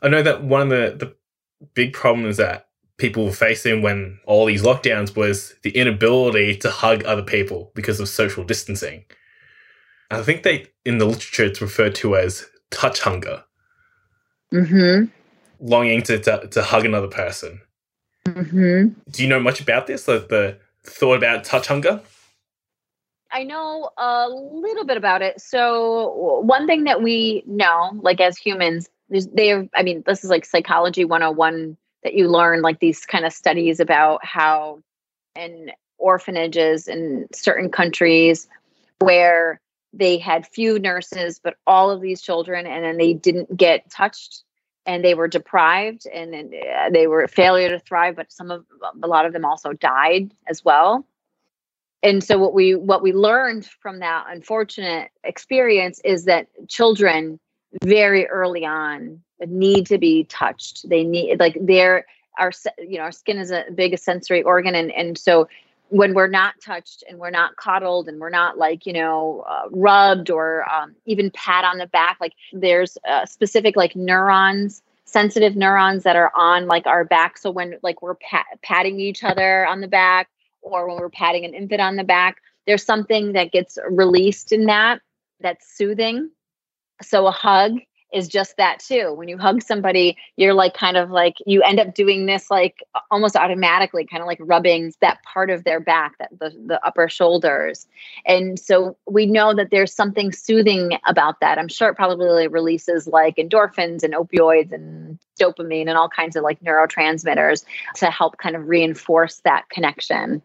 [0.01, 1.15] I know that one of the, the
[1.73, 7.03] big problems that people were facing when all these lockdowns was the inability to hug
[7.05, 9.05] other people because of social distancing.
[10.11, 13.43] I think they in the literature it's referred to as touch hunger.
[14.53, 15.05] Mm-hmm.
[15.59, 17.61] Longing to, to, to hug another person.
[18.25, 18.99] Mm-hmm.
[19.11, 20.07] Do you know much about this?
[20.07, 22.01] Like the thought about touch hunger?
[23.31, 25.39] I know a little bit about it.
[25.39, 30.29] So one thing that we know, like as humans, they are, I mean, this is
[30.29, 34.79] like psychology 101 that you learn, like these kind of studies about how
[35.35, 38.47] in orphanages in certain countries
[38.99, 39.60] where
[39.93, 44.43] they had few nurses, but all of these children, and then they didn't get touched
[44.85, 48.49] and they were deprived and, and uh, they were a failure to thrive, but some
[48.49, 48.65] of
[49.03, 51.05] a lot of them also died as well.
[52.03, 57.39] And so what we what we learned from that unfortunate experience is that children
[57.83, 60.89] very early on need to be touched.
[60.89, 62.05] They need like their
[62.39, 65.47] our you know our skin is a big sensory organ and and so
[65.91, 69.63] when we're not touched and we're not coddled and we're not like you know uh,
[69.71, 75.57] rubbed or um, even pat on the back like there's uh, specific like neurons sensitive
[75.57, 77.37] neurons that are on like our back.
[77.37, 80.29] So when like we're pat- patting each other on the back
[80.61, 84.65] or when we're patting an infant on the back there's something that gets released in
[84.65, 85.01] that
[85.39, 86.29] that's soothing.
[87.01, 87.79] So a hug
[88.13, 89.13] is just that too.
[89.13, 92.83] When you hug somebody, you're like kind of like you end up doing this like
[93.09, 97.07] almost automatically, kind of like rubbing that part of their back, that the, the upper
[97.09, 97.87] shoulders.
[98.25, 101.57] And so we know that there's something soothing about that.
[101.57, 106.43] I'm sure it probably releases like endorphins and opioids and dopamine and all kinds of
[106.43, 110.41] like neurotransmitters to help kind of reinforce that connection.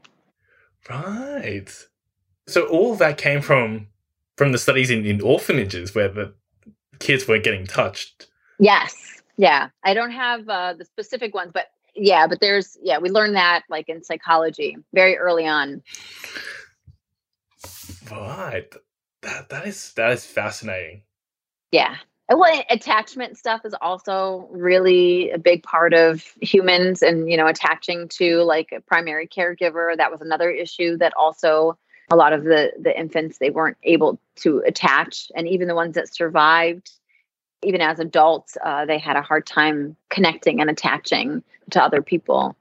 [0.88, 1.68] Right.
[2.46, 3.88] So all that came from
[4.36, 6.34] from the studies in, in orphanages where the
[6.98, 8.28] kids weren't getting touched.
[8.58, 9.22] Yes.
[9.36, 9.68] Yeah.
[9.84, 13.62] I don't have uh, the specific ones, but yeah, but there's, yeah, we learned that
[13.68, 15.82] like in psychology very early on.
[18.10, 18.72] Right.
[19.22, 21.02] That, that is, that is fascinating.
[21.72, 21.96] Yeah.
[22.28, 28.08] Well, attachment stuff is also really a big part of humans and, you know, attaching
[28.14, 29.96] to like a primary caregiver.
[29.96, 31.78] That was another issue that also
[32.10, 35.30] a lot of the the infants they weren't able to attach.
[35.34, 36.90] And even the ones that survived
[37.62, 42.54] even as adults uh, they had a hard time connecting and attaching to other people.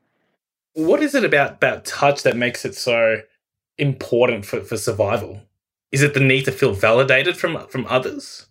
[0.73, 3.21] What is it about about touch that makes it so
[3.77, 5.41] important for, for survival?
[5.91, 8.47] Is it the need to feel validated from from others?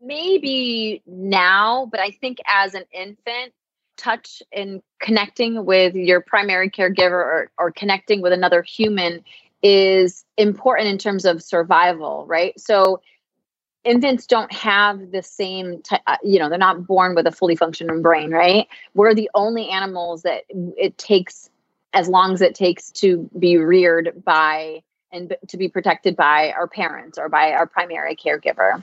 [0.00, 3.52] Maybe now but i think as an infant
[3.96, 9.24] touch and connecting with your primary caregiver or, or connecting with another human
[9.64, 12.58] is important in terms of survival, right?
[12.60, 13.00] So
[13.82, 17.56] infants don't have the same t- uh, you know they're not born with a fully
[17.56, 18.68] functioning brain right?
[18.94, 21.50] We're the only animals that it takes
[21.92, 26.66] as long as it takes to be reared by and to be protected by our
[26.66, 28.82] parents or by our primary caregiver.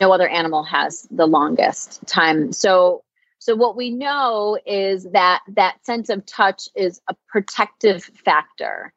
[0.00, 2.52] No other animal has the longest time.
[2.52, 3.02] So
[3.38, 8.92] so what we know is that that sense of touch is a protective factor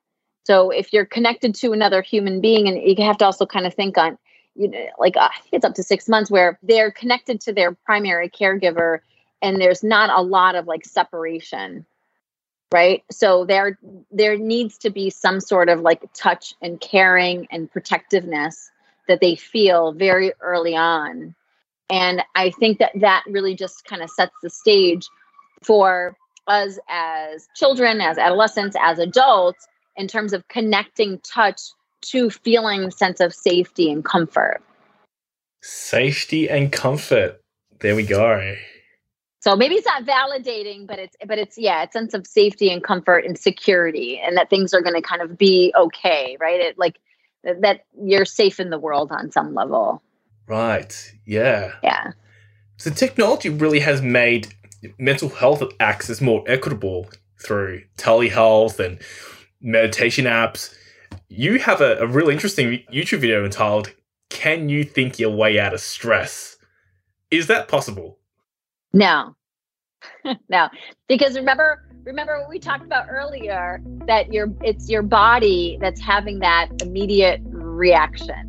[0.49, 3.75] so if you're connected to another human being, and you have to also kind of
[3.75, 4.17] think on,
[4.55, 8.31] you know, like uh, it's up to six months where they're connected to their primary
[8.31, 9.01] caregiver,
[9.43, 11.85] and there's not a lot of like separation,
[12.73, 13.03] right?
[13.11, 13.77] So there
[14.09, 18.71] there needs to be some sort of like touch and caring and protectiveness
[19.07, 21.35] that they feel very early on,
[21.91, 25.05] and I think that that really just kind of sets the stage
[25.61, 29.67] for us as children, as adolescents, as adults
[29.99, 31.61] in terms of connecting touch
[32.01, 34.61] to feeling sense of safety and comfort.
[35.61, 37.41] Safety and comfort.
[37.81, 38.55] There we go.
[39.41, 42.81] So maybe it's not validating, but it's but it's yeah, a sense of safety and
[42.81, 46.59] comfort and security, and that things are going to kind of be okay, right?
[46.59, 46.99] It like
[47.43, 50.01] that you're safe in the world on some level.
[50.47, 51.13] Right.
[51.25, 51.73] Yeah.
[51.83, 52.11] Yeah.
[52.77, 54.53] So technology really has made
[54.97, 57.09] mental health access more equitable
[57.41, 58.99] through telehealth and
[59.61, 60.73] meditation apps.
[61.27, 63.93] You have a, a really interesting YouTube video entitled
[64.29, 66.57] "Can You Think Your Way Out of Stress?"
[67.31, 68.17] Is that possible?
[68.93, 69.35] No.
[70.49, 70.69] no.
[71.07, 76.39] Because remember remember what we talked about earlier that your it's your body that's having
[76.39, 78.48] that immediate reaction.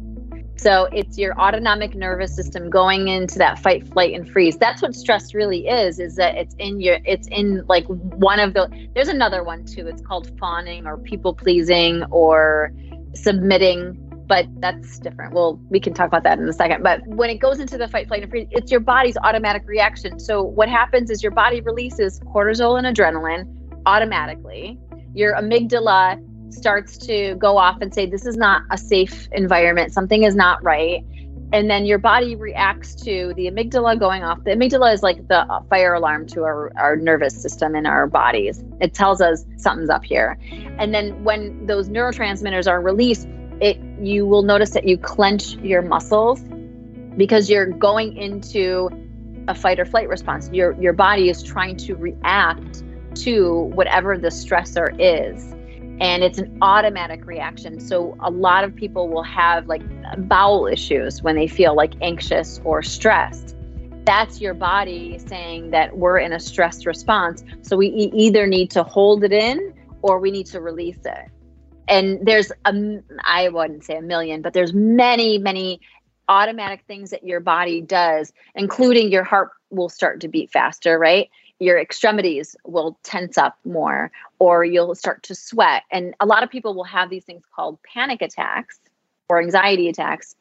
[0.60, 4.58] So it's your autonomic nervous system going into that fight, flight, and freeze.
[4.58, 5.98] That's what stress really is.
[5.98, 8.68] Is that it's in your, it's in like one of the.
[8.94, 9.86] There's another one too.
[9.86, 12.72] It's called fawning or people pleasing or
[13.14, 13.96] submitting,
[14.26, 15.32] but that's different.
[15.32, 16.82] Well, we can talk about that in a second.
[16.82, 20.20] But when it goes into the fight, flight, and freeze, it's your body's automatic reaction.
[20.20, 23.46] So what happens is your body releases cortisol and adrenaline
[23.86, 24.78] automatically.
[25.14, 30.22] Your amygdala starts to go off and say, This is not a safe environment, something
[30.22, 31.04] is not right.
[31.52, 34.44] And then your body reacts to the amygdala going off.
[34.44, 38.62] The amygdala is like the fire alarm to our, our nervous system in our bodies.
[38.80, 40.38] It tells us something's up here.
[40.78, 43.26] And then when those neurotransmitters are released,
[43.60, 46.40] it you will notice that you clench your muscles
[47.16, 48.88] because you're going into
[49.48, 50.48] a fight or flight response.
[50.52, 52.84] Your your body is trying to react
[53.16, 55.52] to whatever the stressor is
[56.00, 57.78] and it's an automatic reaction.
[57.78, 59.82] So a lot of people will have like
[60.28, 63.54] bowel issues when they feel like anxious or stressed.
[64.04, 67.44] That's your body saying that we're in a stress response.
[67.62, 71.30] So we either need to hold it in or we need to release it.
[71.86, 75.80] And there's a, I wouldn't say a million, but there's many, many
[76.28, 81.28] automatic things that your body does, including your heart will start to beat faster, right?
[81.60, 85.82] Your extremities will tense up more or you'll start to sweat.
[85.92, 88.80] And a lot of people will have these things called panic attacks
[89.28, 90.34] or anxiety attacks.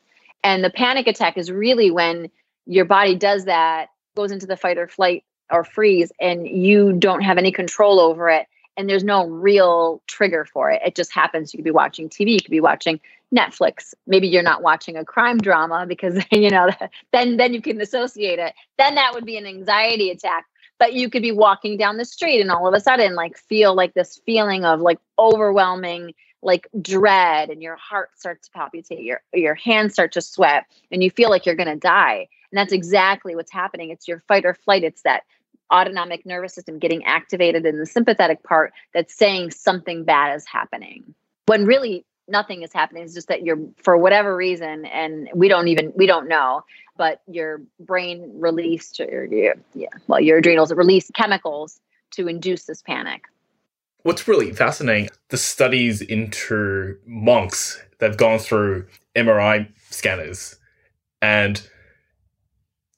[0.44, 2.32] And the panic attack is really when
[2.66, 7.22] your body does that goes into the fight or flight or freeze and you don't
[7.22, 10.82] have any control over it and there's no real trigger for it.
[10.86, 11.54] It just happens.
[11.54, 13.00] You could be watching tv you could be watching
[13.36, 13.94] netflix.
[14.08, 16.70] Maybe you're not watching a crime drama because you know
[17.12, 18.54] then then you can associate it.
[18.78, 20.46] Then that would be an anxiety attack
[20.80, 23.76] but you could be walking down the street and all of a sudden like feel
[23.76, 29.22] like this feeling of like overwhelming like dread and your heart starts to palpitate your
[29.34, 32.28] your hands start to sweat and you feel like you're going to die.
[32.52, 33.92] And that's exactly what's happening.
[33.92, 34.84] It's your fight or flight.
[34.84, 35.24] It's that
[35.72, 41.13] autonomic nervous system getting activated in the sympathetic part that's saying something bad is happening.
[41.46, 43.04] When really nothing is happening.
[43.04, 46.63] It's just that you're for whatever reason and we don't even we don't know
[46.98, 51.80] but your brain released or your, yeah well your adrenals release chemicals
[52.12, 53.24] to induce this panic.
[54.04, 60.56] What's really fascinating the studies into monks that have gone through mri scanners
[61.22, 61.68] and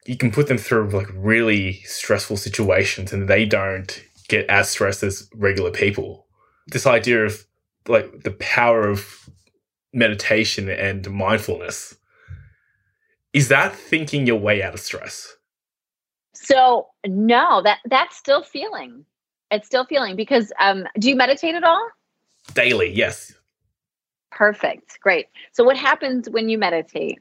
[0.06, 5.04] you can put them through like really stressful situations and they don't get as stressed
[5.04, 6.26] as regular people.
[6.68, 7.46] This idea of
[7.88, 9.30] like the power of
[9.94, 11.96] meditation and mindfulness.
[13.34, 15.36] Is that thinking your way out of stress?
[16.34, 19.06] So no that that's still feeling.
[19.50, 21.88] It's still feeling because um do you meditate at all?
[22.54, 23.34] Daily yes.
[24.32, 25.00] Perfect.
[25.02, 25.28] Great.
[25.52, 27.20] So what happens when you meditate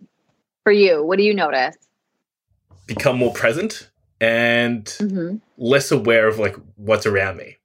[0.62, 1.04] for you?
[1.04, 1.76] What do you notice?
[2.86, 5.36] Become more present and mm-hmm.
[5.56, 7.56] less aware of like what's around me.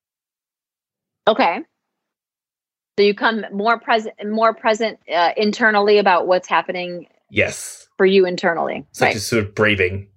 [1.27, 1.61] Okay
[2.97, 7.07] so you come more present, more present uh, internally about what's happening.
[7.29, 7.89] Yes.
[7.97, 9.15] For you internally, such right.
[9.15, 10.07] as sort of breathing.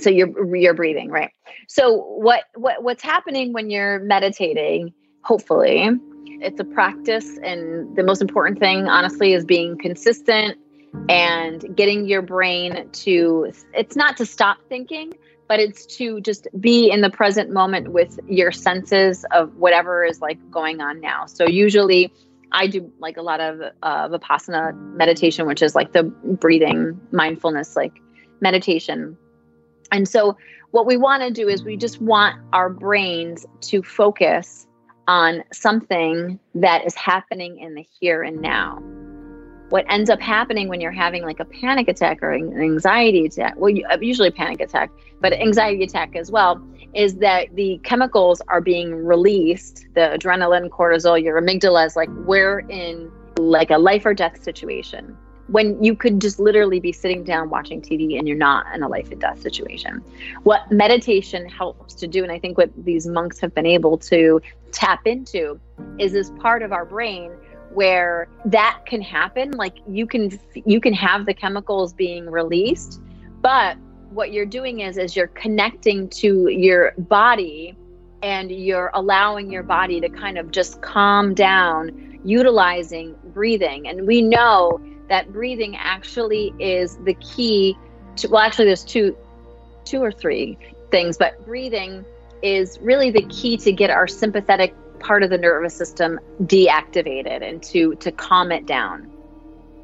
[0.00, 1.30] So you're you're breathing, right?
[1.68, 4.92] So what what what's happening when you're meditating?
[5.22, 5.88] Hopefully,
[6.26, 10.58] it's a practice, and the most important thing, honestly, is being consistent
[11.08, 13.52] and getting your brain to.
[13.72, 15.12] It's not to stop thinking,
[15.54, 20.20] but it's to just be in the present moment with your senses of whatever is
[20.20, 21.26] like going on now.
[21.26, 22.12] So usually
[22.50, 27.76] I do like a lot of uh, vipassana meditation, which is like the breathing mindfulness,
[27.76, 27.92] like
[28.40, 29.16] meditation.
[29.92, 30.36] And so
[30.72, 34.66] what we want to do is we just want our brains to focus
[35.06, 38.82] on something that is happening in the here and now
[39.70, 43.54] what ends up happening when you're having like a panic attack or an anxiety attack
[43.56, 44.90] well uh, usually panic attack
[45.20, 46.62] but anxiety attack as well
[46.94, 52.60] is that the chemicals are being released the adrenaline cortisol your amygdala is like we're
[52.68, 55.16] in like a life or death situation
[55.48, 58.88] when you could just literally be sitting down watching TV and you're not in a
[58.88, 60.02] life and death situation.
[60.42, 64.40] What meditation helps to do, and I think what these monks have been able to
[64.72, 65.60] tap into,
[65.98, 67.30] is this part of our brain
[67.74, 69.50] where that can happen.
[69.52, 73.00] Like you can you can have the chemicals being released,
[73.40, 73.76] but
[74.10, 77.76] what you're doing is is you're connecting to your body
[78.22, 84.22] and you're allowing your body to kind of just calm down utilizing breathing and we
[84.22, 87.76] know that breathing actually is the key
[88.16, 89.14] to well actually there's two
[89.84, 90.56] two or three
[90.90, 92.04] things but breathing
[92.42, 94.74] is really the key to get our sympathetic
[95.04, 99.10] part of the nervous system deactivated and to to calm it down.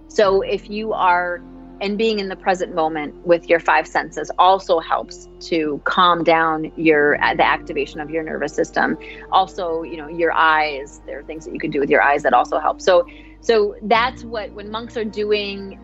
[0.09, 1.41] So if you are
[1.81, 6.73] and being in the present moment with your five senses also helps to calm down
[6.77, 8.99] your uh, the activation of your nervous system.
[9.31, 12.23] Also you know your eyes there are things that you can do with your eyes
[12.23, 12.81] that also help.
[12.81, 13.07] So
[13.41, 15.79] so that's what when monks are doing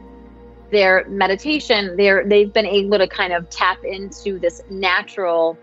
[0.72, 5.56] their meditation they're they've been able to kind of tap into this natural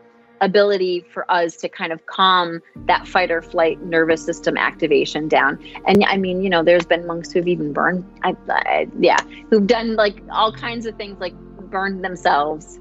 [0.44, 5.58] ability for us to kind of calm that fight or flight nervous system activation down.
[5.88, 9.20] And I mean, you know, there's been monks who've even burned, I, I, yeah,
[9.50, 11.34] who've done like all kinds of things like
[11.72, 12.80] burned themselves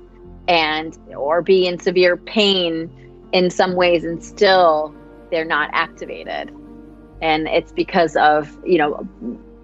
[0.48, 2.90] and or be in severe pain
[3.32, 4.94] in some ways and still
[5.30, 6.54] they're not activated.
[7.22, 9.08] And it's because of, you know,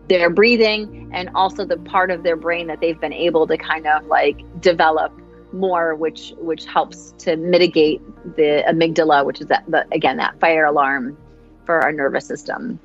[0.08, 3.86] their breathing and also the part of their brain that they've been able to kind
[3.86, 5.12] of like develop
[5.52, 8.00] more, which which helps to mitigate
[8.36, 11.16] the amygdala, which is that the, again that fire alarm
[11.64, 12.78] for our nervous system.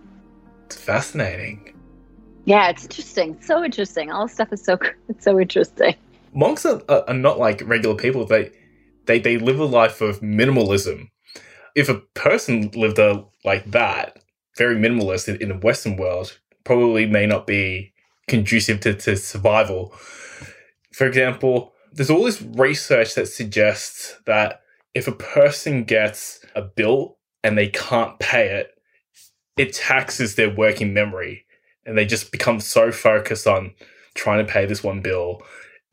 [0.65, 1.73] It's fascinating.
[2.45, 3.37] Yeah, it's interesting.
[3.41, 4.11] So interesting.
[4.11, 4.77] All this stuff is so
[5.09, 5.95] it's so interesting.
[6.33, 8.25] Monks are, are not like regular people.
[8.25, 8.51] They
[9.05, 11.09] they they live a life of minimalism.
[11.75, 14.19] If a person lived a like that,
[14.57, 17.93] very minimalist in, in the Western world, probably may not be
[18.27, 19.93] conducive to, to survival.
[20.91, 24.61] For example, there's all this research that suggests that
[24.93, 28.71] if a person gets a bill and they can't pay it,
[29.57, 31.45] it taxes their working memory
[31.85, 33.73] and they just become so focused on
[34.15, 35.41] trying to pay this one bill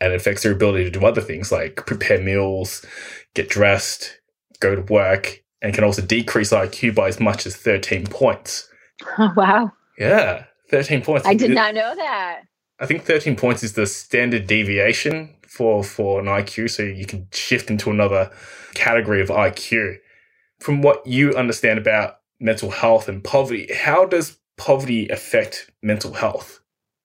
[0.00, 2.84] and it affects their ability to do other things like prepare meals,
[3.34, 4.18] get dressed,
[4.60, 8.68] go to work, and can also decrease IQ by as much as 13 points.
[9.18, 9.72] Oh, wow.
[9.98, 11.26] Yeah, 13 points.
[11.26, 12.42] I did not know that.
[12.78, 17.26] I think 13 points is the standard deviation for for an IQ, so you can
[17.32, 18.30] shift into another
[18.74, 19.98] category of IQ.
[20.60, 26.60] From what you understand about mental health and poverty, how does poverty affect mental health?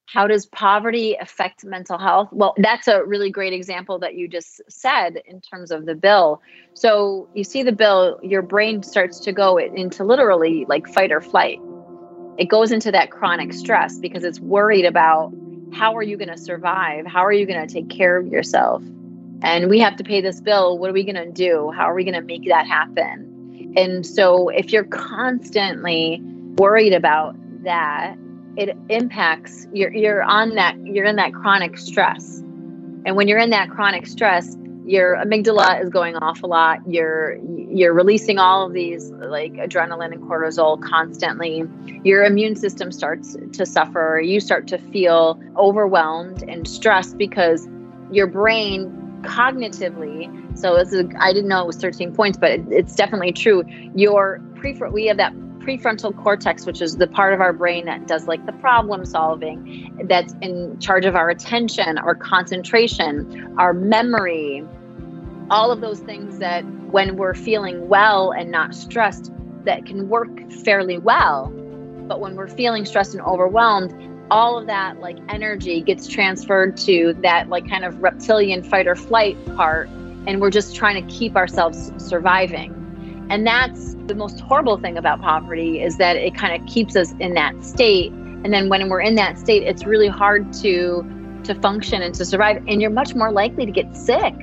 [0.06, 2.30] How does poverty affect mental health?
[2.32, 6.40] Well, that's a really great example that you just said in terms of the bill.
[6.76, 11.20] So, you see the bill, your brain starts to go into literally like fight or
[11.20, 11.60] flight.
[12.38, 15.34] It goes into that chronic stress because it's worried about
[15.76, 17.06] how are you going to survive?
[17.06, 18.82] How are you going to take care of yourself?
[19.42, 20.78] And we have to pay this bill.
[20.78, 21.72] What are we going to do?
[21.76, 23.74] How are we going to make that happen?
[23.76, 26.22] And so, if you're constantly
[26.58, 28.16] worried about that,
[28.56, 32.40] it impacts you're you're on that you're in that chronic stress.
[33.06, 34.56] And when you're in that chronic stress,
[34.86, 36.80] your amygdala is going off a lot.
[36.88, 41.64] You're you're releasing all of these like adrenaline and cortisol constantly.
[42.04, 44.22] Your immune system starts to suffer.
[44.24, 47.68] You start to feel overwhelmed and stressed because
[48.12, 52.64] your brain cognitively so this is i didn't know it was 13 points but it,
[52.70, 53.64] it's definitely true.
[53.96, 55.34] Your prefront we have that
[55.66, 60.06] prefrontal cortex, which is the part of our brain that does like the problem solving,
[60.08, 64.64] that's in charge of our attention, our concentration, our memory,
[65.50, 69.32] all of those things that when we're feeling well and not stressed,
[69.64, 71.52] that can work fairly well.
[72.08, 73.94] But when we're feeling stressed and overwhelmed,
[74.30, 78.96] all of that like energy gets transferred to that like kind of reptilian fight or
[78.96, 79.88] flight part
[80.28, 82.85] and we're just trying to keep ourselves surviving
[83.30, 87.14] and that's the most horrible thing about poverty is that it kind of keeps us
[87.20, 88.12] in that state.
[88.12, 91.12] And then when we're in that state, it's really hard to
[91.46, 92.64] to function and to survive.
[92.68, 94.34] And you're much more likely to get sick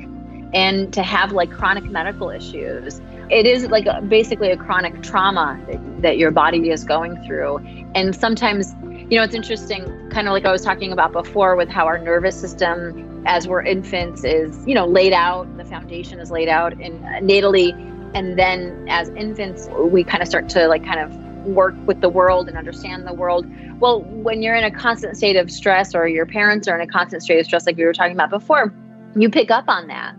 [0.54, 3.00] and to have like chronic medical issues.
[3.30, 5.60] It is like a, basically a chronic trauma
[6.00, 7.58] that, your body is going through.
[7.94, 11.68] And sometimes, you know, it's interesting, kind of like I was talking about before with
[11.68, 16.30] how our nervous system as we're infants is, you know, laid out, the foundation is
[16.30, 17.72] laid out and uh, natally
[18.14, 21.14] and then as infants we kind of start to like kind of
[21.46, 23.46] work with the world and understand the world.
[23.80, 26.90] Well when you're in a constant state of stress or your parents are in a
[26.90, 28.72] constant state of stress like we were talking about before
[29.16, 30.14] you pick up on that.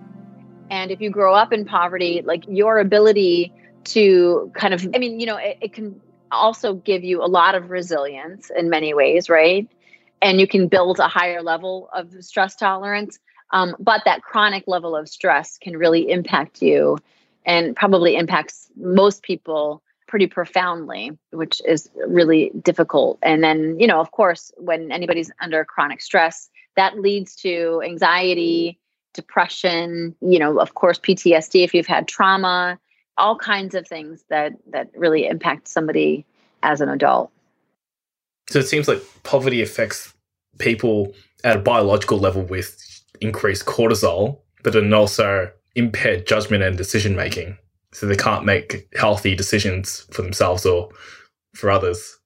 [0.70, 3.54] And if you grow up in poverty like your ability
[3.86, 6.00] to kind of i mean you know it, it can
[6.32, 9.70] also give you a lot of resilience in many ways right?
[10.22, 13.20] And you can build a higher level of stress tolerance.
[13.52, 16.98] Um, but that chronic level of stress can really impact you
[17.46, 23.18] and probably impacts most people pretty profoundly, which is really difficult.
[23.24, 28.78] And then, you know, of course, when anybody's under chronic stress, that leads to anxiety,
[29.14, 32.80] depression, you know, of course, PTSD if you've had trauma,
[33.18, 36.26] all kinds of things that that really impact somebody
[36.64, 37.32] as an adult.
[38.50, 40.14] So it seems like poverty affects
[40.58, 41.14] people
[41.44, 47.58] at a biological level with increased cortisol, but then also impaired judgment and decision making.
[47.94, 50.90] So they can't make healthy decisions for themselves or
[51.54, 52.18] for others.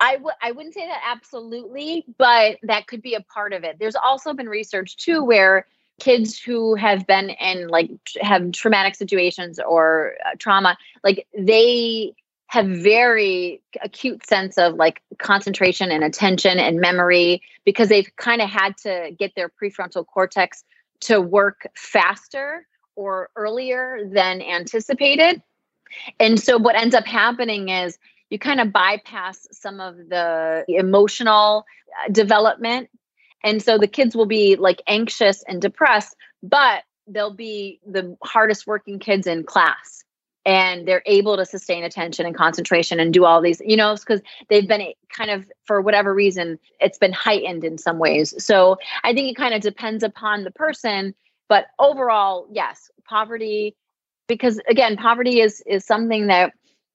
[0.00, 3.78] I w- I wouldn't say that absolutely, but that could be a part of it.
[3.78, 5.66] There's also been research too where
[5.98, 7.90] kids who have been in like
[8.20, 12.12] have traumatic situations or uh, trauma, like they
[12.48, 18.48] have very acute sense of like concentration and attention and memory because they've kind of
[18.48, 20.62] had to get their prefrontal cortex
[21.00, 25.42] to work faster or earlier than anticipated.
[26.18, 27.98] And so what ends up happening is
[28.30, 31.64] you kind of bypass some of the emotional
[32.04, 32.88] uh, development.
[33.44, 38.66] And so the kids will be like anxious and depressed, but they'll be the hardest
[38.66, 40.04] working kids in class
[40.46, 44.22] and they're able to sustain attention and concentration and do all these you know because
[44.48, 48.32] they've been kind of for whatever reason it's been heightened in some ways.
[48.42, 51.14] So i think it kind of depends upon the person
[51.48, 53.74] but overall yes poverty
[54.28, 56.52] because again poverty is is something that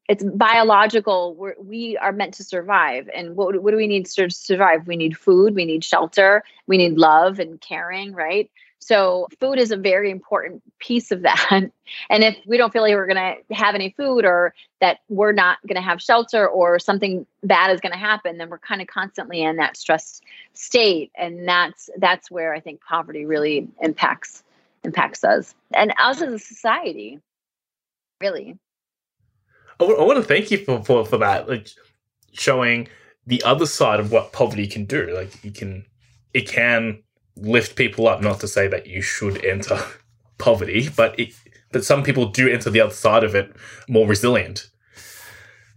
[0.09, 1.35] it's biological.
[1.35, 4.85] We're, we are meant to survive and what, what do we need to survive?
[4.87, 8.49] We need food we need shelter we need love and caring right
[8.81, 11.71] so food is a very important piece of that.
[12.09, 15.33] And if we don't feel like we're going to have any food or that we're
[15.33, 18.81] not going to have shelter or something bad is going to happen, then we're kind
[18.81, 20.23] of constantly in that stressed
[20.53, 21.11] state.
[21.17, 24.41] And that's that's where I think poverty really impacts
[24.85, 27.19] impacts us and us as a society.
[28.21, 28.57] Really.
[29.81, 31.67] I, w- I want to thank you for, for for that, like
[32.31, 32.87] showing
[33.27, 35.11] the other side of what poverty can do.
[35.13, 35.85] Like you can,
[36.33, 37.03] it can
[37.35, 38.21] lift people up.
[38.21, 39.79] Not to say that you should enter
[40.37, 41.33] poverty, but it,
[41.71, 43.53] but some people do enter the other side of it
[43.87, 44.69] more resilient.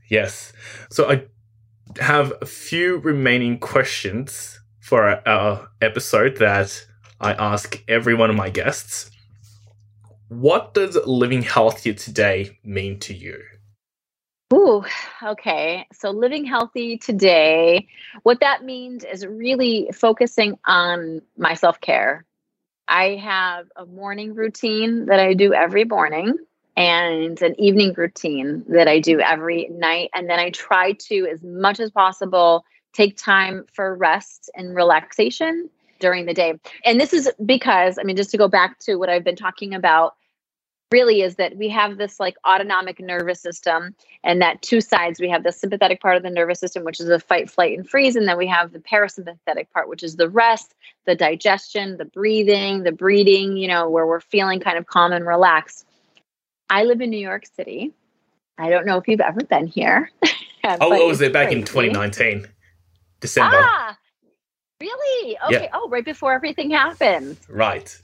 [0.09, 0.53] Yes.
[0.91, 1.25] So I
[2.01, 6.87] have a few remaining questions for our, episode that
[7.21, 9.11] I ask every one of my guests.
[10.29, 13.43] What does living healthier today mean to you?
[14.55, 14.85] Ooh,
[15.23, 15.87] okay.
[15.93, 17.89] So living healthy today,
[18.23, 22.25] what that means is really focusing on my self care.
[22.87, 26.37] I have a morning routine that I do every morning
[26.77, 30.11] and an evening routine that I do every night.
[30.15, 35.69] And then I try to, as much as possible, take time for rest and relaxation
[35.99, 36.55] during the day.
[36.85, 39.75] And this is because, I mean, just to go back to what I've been talking
[39.75, 40.15] about
[40.95, 45.29] really is that we have this like autonomic nervous system and that two sides we
[45.29, 48.15] have the sympathetic part of the nervous system which is the fight flight and freeze
[48.15, 50.73] and then we have the parasympathetic part which is the rest
[51.05, 55.27] the digestion the breathing the breathing you know where we're feeling kind of calm and
[55.27, 55.85] relaxed.
[56.71, 57.93] I live in new york city.
[58.57, 60.11] I don't know if you've ever been here.
[60.67, 61.61] Oh, oh was it back crazy.
[61.61, 62.49] in 2019
[63.21, 63.59] december.
[63.61, 63.99] Ah
[64.81, 65.37] really?
[65.47, 65.65] Okay.
[65.65, 65.69] Yeah.
[65.75, 67.37] oh right before everything happened.
[67.51, 67.95] Right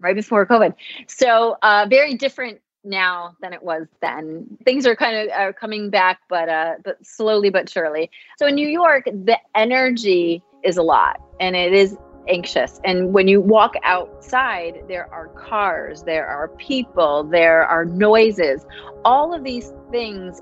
[0.00, 0.74] right before COVID.
[1.06, 4.46] So uh, very different now than it was then.
[4.64, 8.10] Things are kind of are coming back, but uh, but slowly but surely.
[8.38, 11.96] So in New York, the energy is a lot, and it is
[12.28, 12.80] anxious.
[12.84, 18.64] And when you walk outside, there are cars, there are people, there are noises.
[19.04, 20.40] All of these things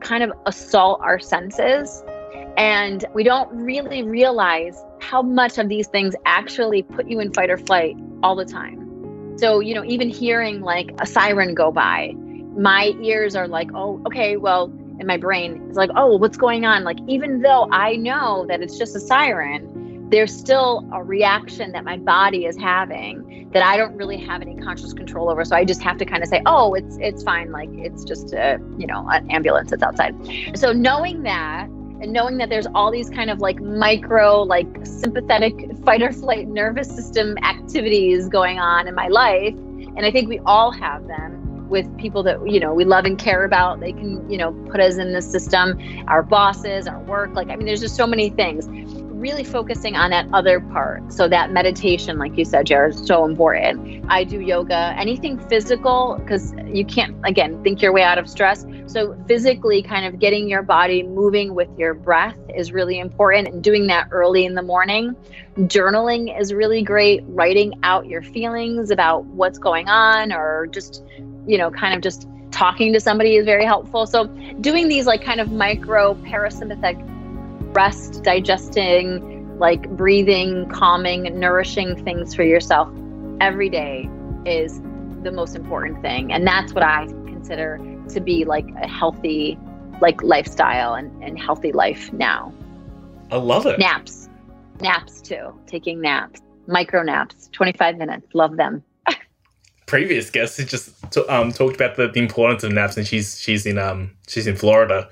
[0.00, 2.02] kind of assault our senses.
[2.56, 7.48] And we don't really realize how much of these things actually put you in fight
[7.50, 8.79] or flight all the time.
[9.40, 12.12] So, you know, even hearing like a siren go by,
[12.58, 14.64] my ears are like, oh, okay, well,
[14.98, 16.84] and my brain is like, oh, what's going on?
[16.84, 21.84] Like, even though I know that it's just a siren, there's still a reaction that
[21.84, 25.42] my body is having that I don't really have any conscious control over.
[25.46, 27.50] So I just have to kind of say, oh, it's it's fine.
[27.50, 30.14] Like it's just a you know an ambulance that's outside.
[30.54, 31.68] So knowing that
[32.00, 36.48] and knowing that there's all these kind of like micro like sympathetic fight or flight
[36.48, 41.40] nervous system activities going on in my life and i think we all have them
[41.70, 43.80] with people that you know we love and care about.
[43.80, 47.56] They can you know put us in the system our bosses our work like i
[47.56, 48.66] mean there's just so many things
[49.20, 51.12] really focusing on that other part.
[51.12, 54.04] So that meditation, like you said, Jared, is so important.
[54.08, 58.64] I do yoga, anything physical, because you can't, again, think your way out of stress.
[58.86, 63.62] So physically kind of getting your body moving with your breath is really important and
[63.62, 65.14] doing that early in the morning.
[65.56, 67.22] Journaling is really great.
[67.26, 71.04] Writing out your feelings about what's going on or just,
[71.46, 74.06] you know, kind of just talking to somebody is very helpful.
[74.06, 74.26] So
[74.60, 76.98] doing these like kind of micro parasympathetic
[77.72, 82.88] rest, digesting, like breathing, calming, nourishing things for yourself
[83.40, 84.08] every day
[84.44, 84.80] is
[85.22, 86.32] the most important thing.
[86.32, 89.58] And that's what I consider to be like a healthy
[90.00, 92.52] like lifestyle and, and healthy life now.
[93.30, 93.78] I love it.
[93.78, 94.28] Naps.
[94.80, 95.54] Naps too.
[95.66, 96.40] Taking naps.
[96.66, 97.48] Micro naps.
[97.52, 98.26] 25 minutes.
[98.34, 98.82] Love them.
[99.86, 103.40] Previous guest has just t- um, talked about the, the importance of naps and she's
[103.40, 105.08] she's in um she's in Florida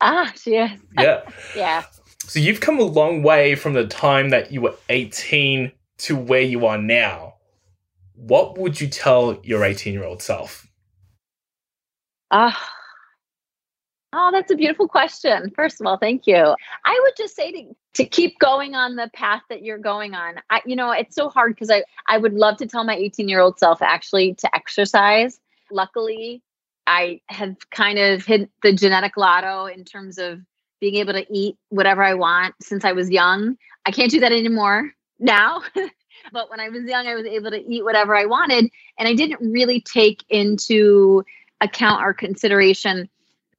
[0.00, 0.70] Ah, she is.
[0.98, 1.22] Yeah.
[1.54, 1.84] yeah.
[2.24, 6.42] So you've come a long way from the time that you were 18 to where
[6.42, 7.34] you are now.
[8.14, 10.66] What would you tell your 18 year old self?
[12.30, 12.54] Ah.
[14.12, 15.50] Uh, oh, that's a beautiful question.
[15.56, 16.54] First of all, thank you.
[16.84, 20.36] I would just say to, to keep going on the path that you're going on.
[20.50, 23.28] I, you know, it's so hard because I, I would love to tell my 18
[23.28, 25.40] year old self actually to exercise.
[25.72, 26.42] Luckily,
[26.90, 30.40] I have kind of hit the genetic lotto in terms of
[30.80, 33.56] being able to eat whatever I want since I was young.
[33.86, 35.62] I can't do that anymore now.
[36.32, 38.68] but when I was young, I was able to eat whatever I wanted.
[38.98, 41.24] And I didn't really take into
[41.60, 43.08] account or consideration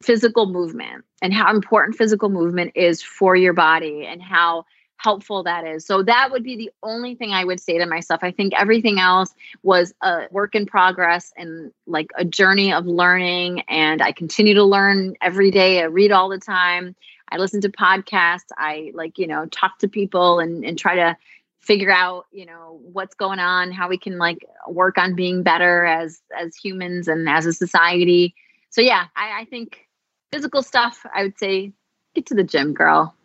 [0.02, 4.66] physical movement and how important physical movement is for your body and how
[5.02, 5.86] helpful that is.
[5.86, 8.20] So that would be the only thing I would say to myself.
[8.24, 9.34] I think everything else
[9.64, 13.62] was a work in progress and like a journey of learning.
[13.62, 15.82] And I continue to learn every day.
[15.82, 16.96] I read all the time.
[17.30, 18.50] I listen to podcasts.
[18.58, 21.18] I like, you know, talk to people and, and try to
[21.62, 25.86] figure out, you know, what's going on, how we can like work on being better
[25.86, 28.36] as as humans and as a society.
[28.70, 29.88] So yeah, I, I think
[30.32, 31.72] physical stuff, I would say
[32.14, 33.16] get to the gym, girl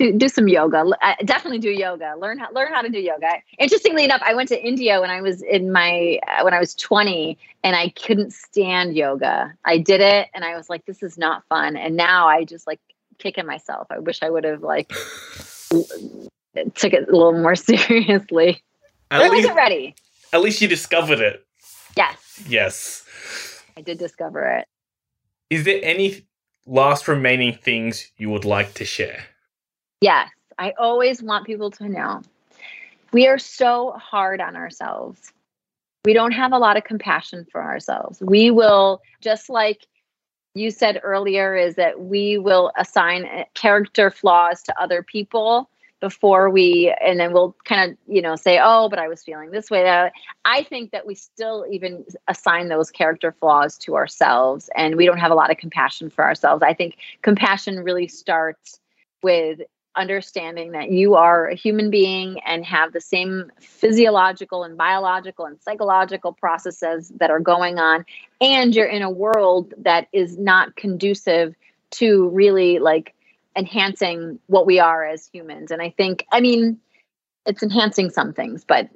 [0.00, 0.84] do, do some yoga.
[1.02, 2.14] I definitely do yoga.
[2.18, 3.34] Learn how learn how to do yoga.
[3.58, 6.74] Interestingly enough, I went to India when I was in my uh, when I was
[6.74, 9.52] 20 and I couldn't stand yoga.
[9.66, 11.76] I did it and I was like this is not fun.
[11.76, 12.80] And now I just like
[13.18, 13.88] kicking myself.
[13.90, 14.88] I wish I would have like
[15.70, 18.62] took it a little more seriously.
[19.10, 19.94] At I wasn't ready.
[20.32, 21.44] At least you discovered it.
[21.94, 22.44] Yes.
[22.48, 23.62] Yes.
[23.76, 24.66] I did discover it.
[25.50, 26.26] Is there any
[26.64, 29.24] last remaining things you would like to share?
[30.00, 32.22] Yes, I always want people to know
[33.12, 35.32] we are so hard on ourselves.
[36.04, 38.20] We don't have a lot of compassion for ourselves.
[38.22, 39.86] We will, just like
[40.54, 45.68] you said earlier, is that we will assign uh, character flaws to other people
[46.00, 49.50] before we, and then we'll kind of, you know, say, oh, but I was feeling
[49.50, 49.82] this way.
[49.82, 50.12] That
[50.46, 55.18] I think that we still even assign those character flaws to ourselves and we don't
[55.18, 56.62] have a lot of compassion for ourselves.
[56.62, 58.80] I think compassion really starts
[59.22, 59.60] with
[59.96, 65.60] understanding that you are a human being and have the same physiological and biological and
[65.60, 68.04] psychological processes that are going on
[68.40, 71.54] and you're in a world that is not conducive
[71.90, 73.14] to really like
[73.56, 75.70] enhancing what we are as humans.
[75.72, 76.78] And i think i mean
[77.46, 78.88] it's enhancing some things but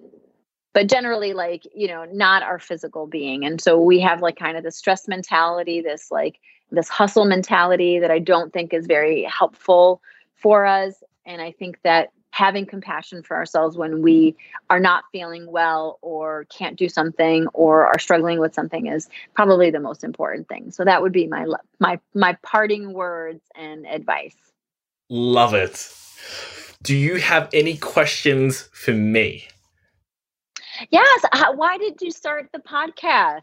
[0.74, 3.44] but generally like you know not our physical being.
[3.44, 6.38] And so we have like kind of the stress mentality this like
[6.70, 10.00] this hustle mentality that i don't think is very helpful
[10.36, 11.02] for us.
[11.26, 14.34] And I think that having compassion for ourselves when we
[14.68, 19.70] are not feeling well or can't do something or are struggling with something is probably
[19.70, 20.72] the most important thing.
[20.72, 21.46] So that would be my
[21.78, 24.36] my my parting words and advice.
[25.08, 25.88] Love it.
[26.82, 29.46] Do you have any questions for me?
[30.90, 31.24] Yes.
[31.54, 33.42] Why did you start the podcast?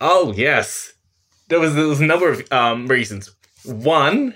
[0.00, 0.92] Oh, yes.
[1.48, 3.34] There was, there was a number of um, reasons.
[3.64, 4.34] One,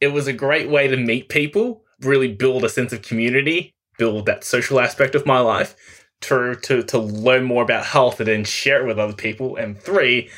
[0.00, 4.26] it was a great way to meet people, really build a sense of community, build
[4.26, 5.74] that social aspect of my life,
[6.22, 9.56] to to to learn more about health and then share it with other people.
[9.56, 10.30] And three,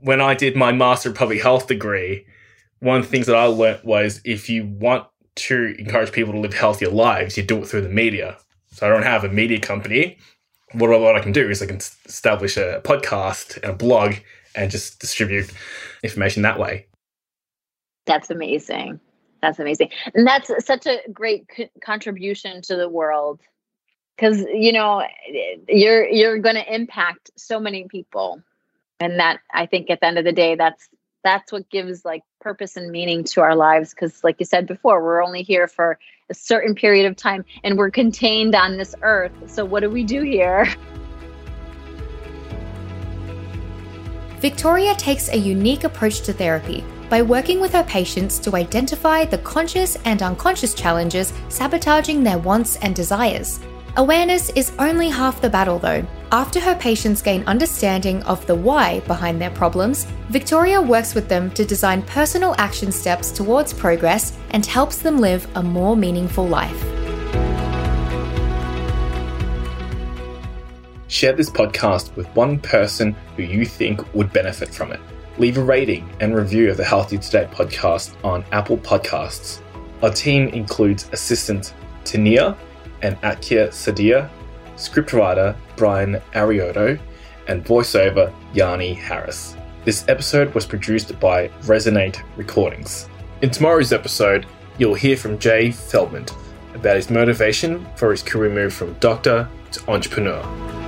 [0.00, 2.26] when I did my master of public health degree,
[2.80, 6.40] one of the things that I learned was if you want to encourage people to
[6.40, 8.38] live healthier lives, you do it through the media.
[8.72, 10.18] So I don't have a media company.
[10.72, 11.76] What, what I can do is I can
[12.06, 14.14] establish a podcast and a blog
[14.54, 15.52] and just distribute
[16.02, 16.86] information that way.
[18.06, 19.00] That's amazing.
[19.40, 19.90] That's amazing.
[20.14, 23.40] And that's such a great co- contribution to the world
[24.16, 25.02] cuz you know
[25.68, 28.42] you're you're going to impact so many people.
[29.00, 30.88] And that I think at the end of the day that's
[31.24, 35.02] that's what gives like purpose and meaning to our lives cuz like you said before
[35.02, 35.98] we're only here for
[36.30, 39.32] a certain period of time and we're contained on this earth.
[39.46, 40.66] So, what do we do here?
[44.40, 46.84] Victoria takes a unique approach to therapy
[47.14, 52.74] by working with her patients to identify the conscious and unconscious challenges sabotaging their wants
[52.78, 53.60] and desires.
[53.96, 56.04] Awareness is only half the battle, though.
[56.32, 61.52] After her patients gain understanding of the why behind their problems, Victoria works with them
[61.52, 66.82] to design personal action steps towards progress and helps them live a more meaningful life.
[71.06, 74.98] Share this podcast with one person who you think would benefit from it.
[75.36, 79.60] Leave a rating and review of the Healthy Today podcast on Apple Podcasts.
[80.00, 81.74] Our team includes assistant
[82.04, 82.56] Tania
[83.02, 84.30] and Akia Sadia,
[84.76, 87.00] scriptwriter Brian Arioto,
[87.48, 89.56] and voiceover Yanni Harris.
[89.84, 93.08] This episode was produced by Resonate Recordings.
[93.42, 94.46] In tomorrow's episode,
[94.78, 96.26] you'll hear from Jay Feldman
[96.74, 100.83] about his motivation for his career move from doctor to entrepreneur.